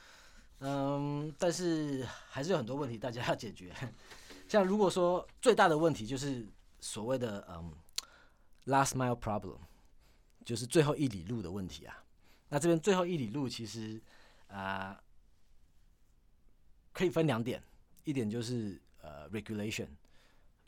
[0.61, 3.75] 嗯，但是还是有很多问题大家要解决。
[4.49, 6.47] 像如果说最大的问题就是
[6.81, 7.73] 所谓的嗯
[8.67, 9.59] last mile problem，
[10.45, 12.03] 就是最后一里路的问题啊。
[12.49, 14.01] 那这边最后一里路其实
[14.49, 14.99] 啊、
[16.93, 17.61] 可以分两点，
[18.05, 19.89] 一点就是呃 regulation，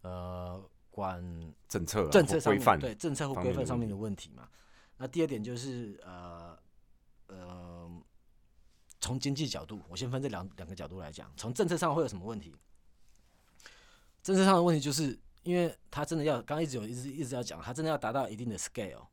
[0.02, 0.60] 呃
[0.90, 1.22] 管
[1.68, 4.48] 政策啊政策上面或规范对政策或规范上面面的问题的问题嘛。
[4.96, 6.58] 那第二点就是呃
[7.28, 8.02] 呃，
[9.00, 11.32] 从经济角度，我先分这两两个角度来讲。
[11.36, 12.54] 从政策上会有什么问题？
[14.22, 19.06] 政策上的问题就是，因为它真的要，刚刚一直有一直一直要讲，它真的要达到一定的 scale，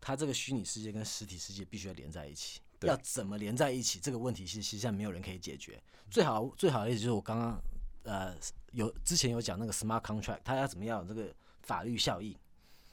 [0.00, 2.60] 它这个虚拟世界跟实体世界必须要连在一起。
[2.78, 4.00] 对要怎么连在一起？
[4.00, 5.80] 这个问题其实实际上没有人可以解决。
[6.10, 7.60] 最好最好的例子就是我刚刚
[8.04, 8.34] 呃
[8.72, 11.32] 有之前有讲那个 smart contract，它要怎么样有这个
[11.62, 12.32] 法律效应，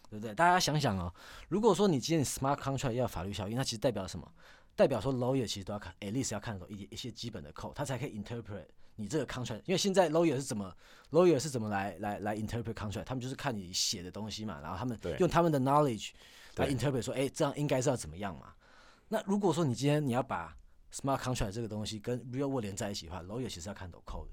[0.10, 0.34] 对不对？
[0.36, 1.14] 大家想想哦，
[1.48, 4.32] 如果说你今天 smart contract 要法律效应，那其实代表什么？
[4.80, 8.64] 代表说 lawyer 其实都要看，at least 要看懂一一些基本的 code，他才可以 interpret
[8.96, 9.62] 你这个 contract。
[9.66, 10.74] 因为现在 lawyer 是怎么
[11.12, 13.04] lawyer 是怎么来来来 interpret contract？
[13.04, 16.12] 他们就是看你写的东西嘛，然后他们用他们的 knowledge
[16.56, 18.54] 来 interpret 说，哎，这样应该是要怎么样嘛？
[19.10, 20.56] 那如果说你今天你要把
[20.94, 24.32] smart contract 这个东西跟 real world 连在一起的话，lawyer 其实要看懂 code 的。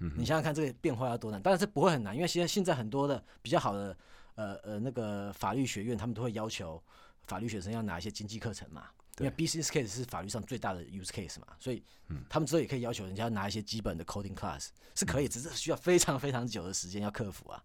[0.00, 1.40] 嗯你想想看，这个变化要多难？
[1.40, 3.96] 当然这不会很难，因为现在现在很多的比较好的
[4.34, 6.82] 呃呃那个法律学院，他们都会要求
[7.22, 8.90] 法律学生要拿一些经济课程嘛。
[9.18, 11.82] 因为 business case 是法律上最大的 use case 嘛，所以
[12.28, 17.64] 他们之后也可以要求人家要拿一些基本的 coding class，是可以，只是需要非常非常久的时间要克服啊。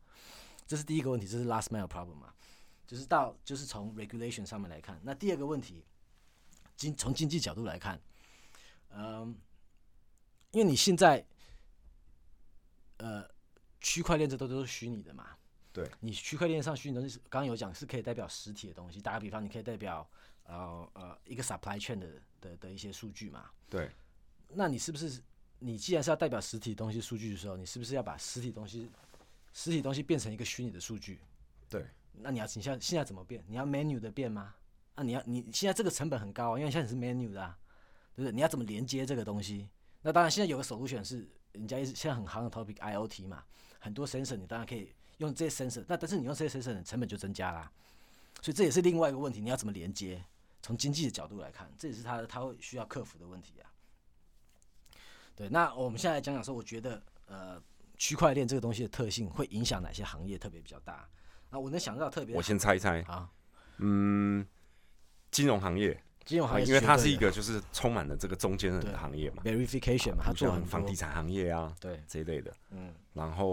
[0.66, 2.34] 这是第一个问题，这是 last mile problem 嘛，
[2.88, 4.97] 就是到就是从 regulation 上面来看。
[5.04, 5.84] 那第二个问题，
[6.78, 7.99] 经从经济角度来看，
[8.91, 9.36] 嗯，
[10.52, 11.26] 因为你现在
[12.97, 13.30] 呃
[13.82, 15.36] 区块链这都都是虚拟的嘛，
[15.74, 19.02] 对你区块链上虚拟东西是，刚刚有讲是可以代表实体的东西。
[19.02, 20.10] 打个比方，你可以代表
[20.44, 22.08] 呃呃一个 supply chain 的
[22.42, 23.50] 的的一些数据嘛。
[23.70, 23.90] 对
[24.50, 25.22] 那你是不是
[25.60, 28.90] 你既然是要代表实体东西数据的时候，你是不是要把实体东西
[29.54, 31.20] 实体东西变成一个虚拟的数据？
[31.70, 33.44] 对那你要你现在现在怎么变？
[33.48, 34.54] 你要 menu 的变吗？
[34.96, 37.58] 啊、你要你现在这个成本很高啊，因为现在你是 menu 的、啊，
[38.14, 38.36] 对不对？
[38.36, 39.70] 你要怎么连接这个东西？
[40.02, 43.44] 那当然，现在有个 solution 是人家一直现在很行的 topic IoT 嘛，
[43.80, 47.72] 很多 sensor 你当然可以用这些 sensor，那但是你用这些 sensor 的成本就增加啦，
[48.42, 50.22] 所以这也是另外一个问题，你要怎么连接？
[50.64, 53.70] 从经济的角度来看，这也是他他会需要克服的问题啊。
[55.36, 57.62] 对，那我们现在来讲讲说，我觉得呃，
[57.98, 61.08] 区块链这个东西的特性会影响哪些行业特别比较大？
[61.50, 63.30] 啊，我能想到特别我先猜一猜，啊，
[63.78, 64.46] 嗯，
[65.32, 72.54] 金融行业，金融行业因为它是一个就是充满了这个中间人的行业嘛，verification 嘛，它做像很房地产行业啊对，这一类的。
[72.70, 73.48] 嗯，然后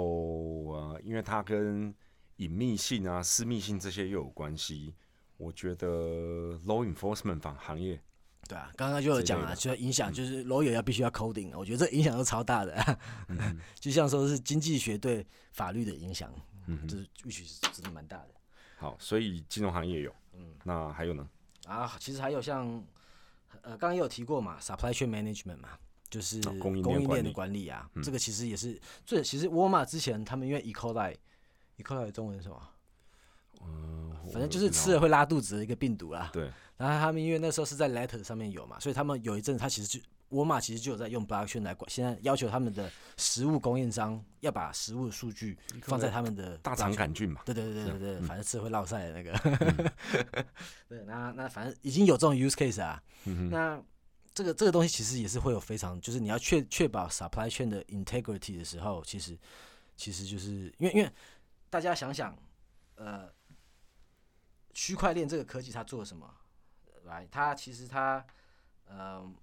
[0.73, 1.95] 呃，因为它跟
[2.37, 4.95] 隐秘性啊、私密性这些又有关系，
[5.37, 8.01] 我觉得 law enforcement 行行业
[8.49, 9.81] 对啊，刚刚就有讲了，这类的。
[9.81, 12.99] 就影响就是 lawyer 要必须要 coding，我觉得这影响都超大的，
[13.81, 16.33] 就像说是经济学对法律的影响，
[16.67, 16.89] 嗯哼。
[16.89, 18.29] 就是 which 是真的蛮大的。
[18.77, 21.29] 好，所以金融行业有，嗯，那还有呢？
[21.69, 22.67] 啊，其实还有像，
[23.63, 25.69] 呃，刚刚也有提过嘛，supply chain management 嘛，
[26.09, 30.73] 就是哦供应链的管理啊，嗯这个其实也是最，其实沃尔玛之前他们因为 E.
[30.73, 31.83] coli，E.
[31.83, 32.61] coli 的中文是什么？
[33.61, 36.31] 嗯、反正就是吃了会拉肚子的一个病毒啦。
[36.33, 49.33] 对，然后他们因为那时候是在 Letter 上面有嘛，所以他们有一阵子他其实就沃尔玛其实就有在用 blockchain 来管，现在要求他们的食物供应商要把食物的数据放在他们的大肠杆菌嘛，对对对对对，嗯反正吃了会落晒的那个。
[50.89, 53.03] 对，那那反正已经有这种 use case 啊。
[53.25, 53.83] 嗯，那
[54.35, 59.39] 这个这个东西其实也是会有非常，就是你要确确保 supply chain 的 integrity 的时候，其实
[59.97, 61.11] 其实就是因为因为
[61.71, 62.37] 大家想想，
[62.97, 63.33] 呃，
[64.75, 66.33] 区块链这个科技它做了什么？
[67.05, 68.25] 来，它其实它，
[68.91, 69.35] 嗯、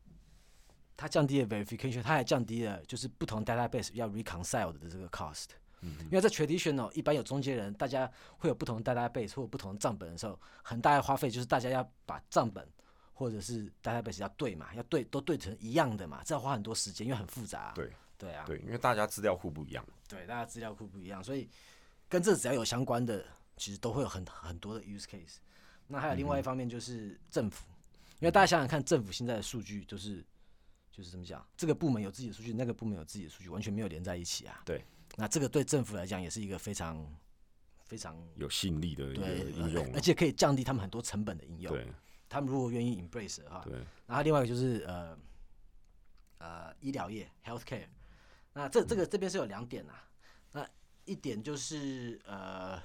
[0.98, 5.48] 它降低了 verification，它还降低了就是不同 database 要 reconcile 的这个 cost。
[5.82, 12.68] 嗯因为在 traditional 一般有中间人，大家会有不同的 database 或者不同的账本的时候，很大的花费就是大家要把账本
[13.14, 17.72] 或者是 database 要对嘛，要对都对成一样的嘛，这要花很多时间，因为很复杂。
[17.76, 21.48] 对对啊，对，因为大家资料库不一样，对，大家资料库不一样，所以
[22.10, 23.24] 跟这只要有相关的，
[23.58, 25.36] 其实都会有很很多的 use case。
[25.88, 27.68] 那还有另外一方面就是政府，
[28.20, 30.26] 因为大家想想看，政府现在的数据就是
[30.96, 34.62] 就是怎么讲，这个部门有自己的数据，那个部门有自己的数据，完全没有连在一起啊。
[34.64, 34.82] 对，
[35.18, 37.06] 那这个对政府来讲也是一个非常
[37.84, 41.74] 非常有吸引力的一个应用而，且可以降低他们很多成本的应用。
[41.74, 41.86] 对。
[42.30, 43.74] 他们如果愿意 embrace 的话，对，
[44.08, 45.18] 然后另外一个就是呃
[46.40, 47.88] 呃医疗业 healthcare，
[48.54, 50.10] 那这这个这边是有两点啊，
[50.52, 50.68] 那
[51.06, 52.82] 一点就是呃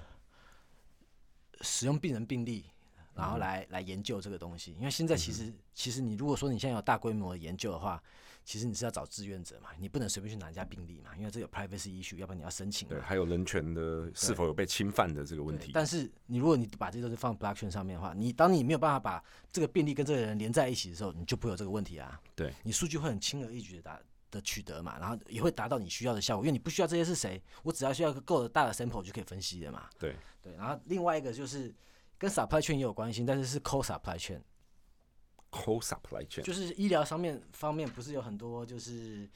[1.63, 2.67] 使用病人病例，
[3.21, 8.03] 然后来来研究这个东西，因为现在其实其实你如果说你现在有大规模的研究的话，
[8.45, 12.95] 其实你是要找志愿者嘛，你不能随便去拿人家病例嘛，因为这有 privacy issue，要不然你要申请嘛。
[12.95, 13.03] 对，。
[13.03, 22.19] 还有人权的是否有被侵犯的这个问题，但是你如果你把这些东西放 blockchain 上面的话，你当你没有办法把这个病例跟这个人连在一起的时候，你就不会有这个问题啊。
[22.35, 24.01] 对，你数据会很轻而易举的达
[24.31, 29.89] 的取得嘛，然后也会达到你需要的效果，因为你不需要这些是谁，我只要需要一个够大的 sample 就可以分析的嘛。
[29.99, 30.17] 对。
[30.43, 31.71] 对，然后另外一个就是
[32.21, 39.27] 跟 supply chain 也有关系，但是是 co supply chain，co supply chain，就是医疗上面方面不是有很多就是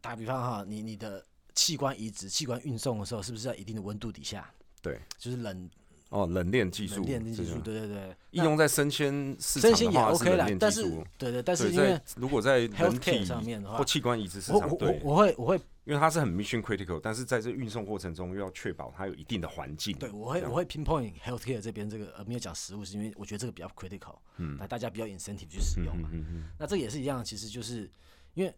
[0.00, 4.48] 打比方哈，你你的器官移植、器官运送的时候，是不是在一定的温度底下？
[4.80, 5.68] 对，就是冷
[6.10, 24.56] 哦，冷链技术，冷链技术，这个对对对，应用在生鲜市场的话是 OK 冷链，啦但是技术，对对，但是，因为如果在人体上面的话或，器官移植市场，我我我对，我会我会因为它是很 mission critical，但是在这运送过程中又要确保它有一定的环境，对我会我会 pinpoint healthcare 这边这个呃没有讲食物，是因为我觉得这个比较 critical，嗯。
[24.58, 26.08] 那大家比较 incentive 去使嗯用嘛。
[26.12, 27.88] 嗯嗯那这个也是一样，其实就是
[28.34, 28.52] 因为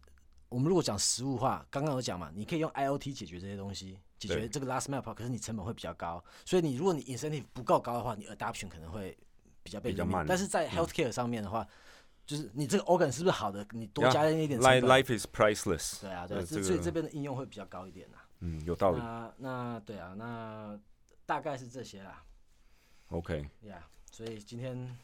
[0.48, 9.14] 我们如果讲食物话，刚刚有讲嘛，你可以用 IOT 解决这些东西，解决这个 last mile，可是你成本会比较高，所以你如果你 incentive 不够高的话，你 adoption 可能会
[9.62, 11.68] 比较被比较慢但是在 healthcare 上面的话，
[12.28, 18.20] 就是你这个 organ 是不是好的，你多呀加一点成，life 本，life is priceless，对啊，对所以这边的应用会比较高一点啊。
[18.40, 20.78] 嗯，有道理那那对啊，那
[21.24, 22.22] 大概是这些啦
[23.08, 23.48] ，，OK。
[23.62, 24.94] 呀、所以今天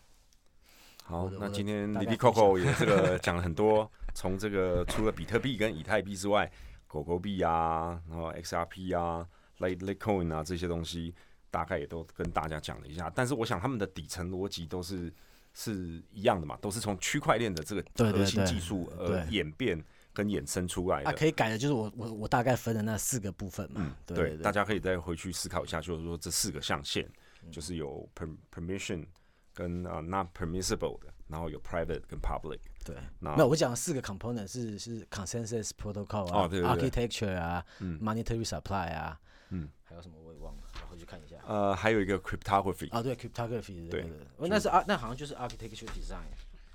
[1.03, 6.53] 好那今天大 l 概 i 分 Coco 也这个讲了很多， 从这个除了比特币跟以太币之外，
[6.87, 9.27] 狗狗币啊，然后 XRP 啊、
[9.61, 11.15] Lite Litecoin 啊这些东西，
[11.51, 13.11] 大概也都跟大家讲了一下。
[13.15, 15.11] 但是我想他们的底层逻辑都是
[15.55, 19.83] 是一样的嘛，都是从区块链的这个核心技术而对演变
[20.13, 21.17] 跟衍生出来啊的。
[21.17, 27.09] 可以改的，就是我我我大概分的那四个部分嘛，嗯，对对，大家可以再回去思考一下，就是说这四个象限，
[27.45, 27.53] 嗯。
[27.53, 29.07] 就是有 per permission
[29.53, 32.59] 跟啊、not permissible 的，然后有 private 跟 public。
[32.85, 32.97] 对。
[33.21, 38.01] 那，我讲的四个 component 是是 consensus protocol 啊、architecture 啊、嗯。
[38.01, 40.64] monetary supply 啊，嗯，还有什么我也忘了，我
[40.95, 41.37] 回去看一下。
[41.47, 46.25] 呃，还有一个 cryptography，、啊，对，cryptography 对对那是啊，那好像就是 architecture design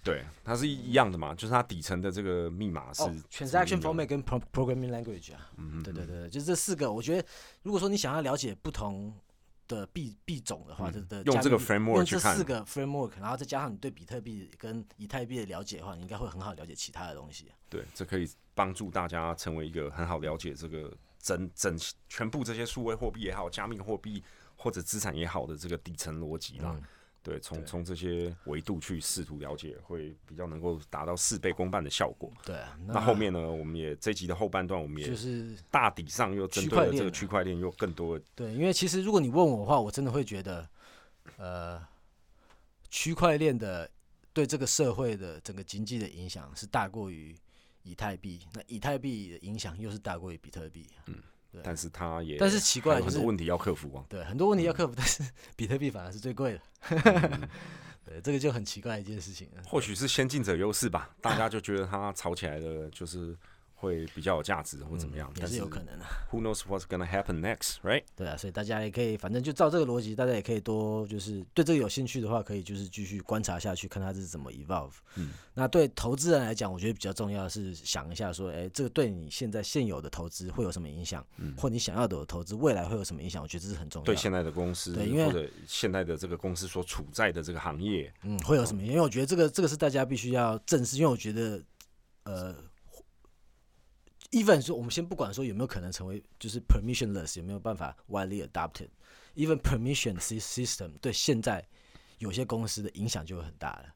[0.01, 7.27] 对，它是一样的嘛，就是它底层的这个密码是、哦，transaction format 跟 pro programming language 啊，嗯对对对，就是这四个，我觉得
[7.63, 9.13] 如果说你想要了解不同
[9.67, 12.33] 的币币种的话，嗯这的用这个 framework 用去看。
[12.33, 17.53] 这四个 framework，然后再加上你对比特币跟以太币的了解的话，你应该会很好了解其他的东西啊。
[17.69, 20.91] 对，这可以帮助大家成为一个很好了解这个
[21.21, 24.23] 整整全部这些数位货币也好，加密货币
[24.55, 26.75] 或者资产也好的这个底层逻辑啦。
[27.21, 32.31] 对，从从这些维度去试图了解，会比较能够达到事倍功半的效果。
[32.45, 38.17] 对啊，那后面呢，我们也这集的后半段，我们也就是大体上又针对了这个区块链，又更多。
[38.33, 40.67] 对，因为其实如果你问我的话，我真的会觉得，
[41.35, 41.85] 呃，
[42.89, 43.87] 区块链的
[44.31, 47.35] 对这个社会的整个经济的影响是大过于
[47.83, 50.87] 以太币，那以太币的影响又是大过于比特币。
[51.05, 51.15] 嗯。
[51.63, 54.05] 但是它也，但是奇怪，很多问题要克服啊。
[54.07, 55.23] 对，很多问题要克服，但是
[55.57, 56.61] 比特币反而是最贵的。
[58.05, 59.49] 对，这个就很奇怪一件事情。
[59.65, 63.35] 或许是先进者优势吧，大家就觉得它炒起来的就是。
[63.79, 66.05] 会比较有价值或怎么样，也是有可能的。
[66.31, 68.03] Who knows what's gonna happen next, right？
[68.13, 74.95] 对啊，所以大家也可以，反正就照这个逻辑，大家也可以多就是对这个有兴趣的话，可以就是继续观察下去，看它是怎么 evolve。
[75.15, 81.25] 嗯，那对投资人来讲，我觉得比较重要的是想一下说，哎，这个对你现在现有的投资会有什么影响？
[81.37, 83.41] 嗯，或你想要的投资未来会有什么影响？
[83.41, 84.05] 我觉得这是很重要。
[84.05, 88.83] 对现在的公司，对，因为或者现在的这个公司所处在的这个行业，嗯，会有什么？
[88.83, 91.63] 因为我觉得这个这个是大家必须要正视，因为我觉得，
[92.25, 92.55] 呃。
[94.31, 101.65] Even 说，我们先不管说有没有可能成为就是 permissionless，有没有办法 widely adopted，even permission system 对现在
[102.19, 103.93] 有些公司的影响就会很大了。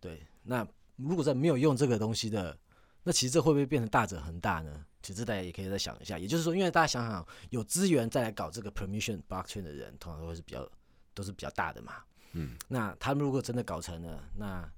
[0.00, 0.66] 对，那
[0.96, 2.56] 如果在没有用这个东西的，
[3.02, 4.84] 那其实这会不会变成大者恒大呢？
[5.02, 6.18] 其实大家也可以再想一下。
[6.18, 10.68] 也就是说，因为大家想想，有资源再来搞这个 permission blockchain 的人，通常都会是比较
[11.14, 12.02] 都是比较大的嘛。
[12.32, 12.56] 嗯。
[12.66, 14.68] 那他们如果真的搞成了，那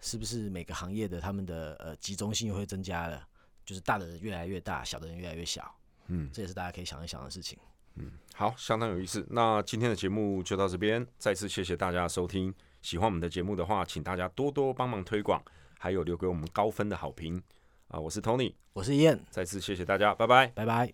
[0.00, 3.28] 是不是每个行业的他们的呃集中性又会增加了？
[3.64, 5.74] 就是大的人越来越大，小的人越来越小，
[6.08, 7.58] 嗯，这也是大家可以想一想的事情。
[7.96, 9.24] 嗯，好，相当有意思。
[9.30, 12.52] 那今天的节目就到这边，再次谢谢大家收听。
[12.82, 15.42] 喜欢我们的节目的话，请大家多多帮忙推广，
[15.78, 17.42] 还有留给我们高分的好评。
[17.88, 20.92] 啊，我是 Tony，我是燕，再次谢谢大家，拜拜，拜拜。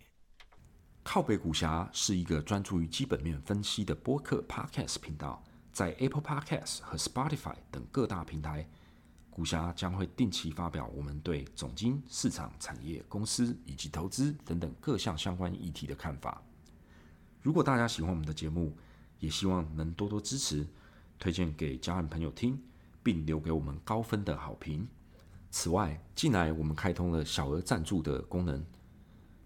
[1.03, 5.43] 靠北股侠是一个专注于基本面分析的播客 Podcast 频道，
[5.73, 8.69] 在 Apple Podcast 和 Spotify 等各大平台。
[9.41, 16.39] 股侠将会定期发表我们对总经、市场、产业、公司以及投资等等各项相关议题的看法。
[17.41, 18.77] 如果大家喜欢我们的节目，
[19.17, 20.63] 也希望能多多支持，
[21.17, 22.61] 推荐给家人朋友听，
[23.01, 24.87] 并留给我们高分的好评。
[25.49, 28.63] 此外，近来我们开通了小额赞助的功能，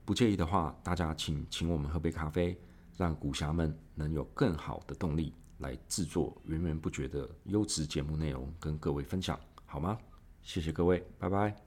[0.04, 2.60] 不介意的话，大家请请我们喝杯咖啡，
[2.98, 9.40] 让股侠们能有更好的动力来制作源源不绝的优质节目内容，跟各位分享。
[9.76, 10.00] 好吗？
[10.42, 11.65] 谢谢各位，拜拜。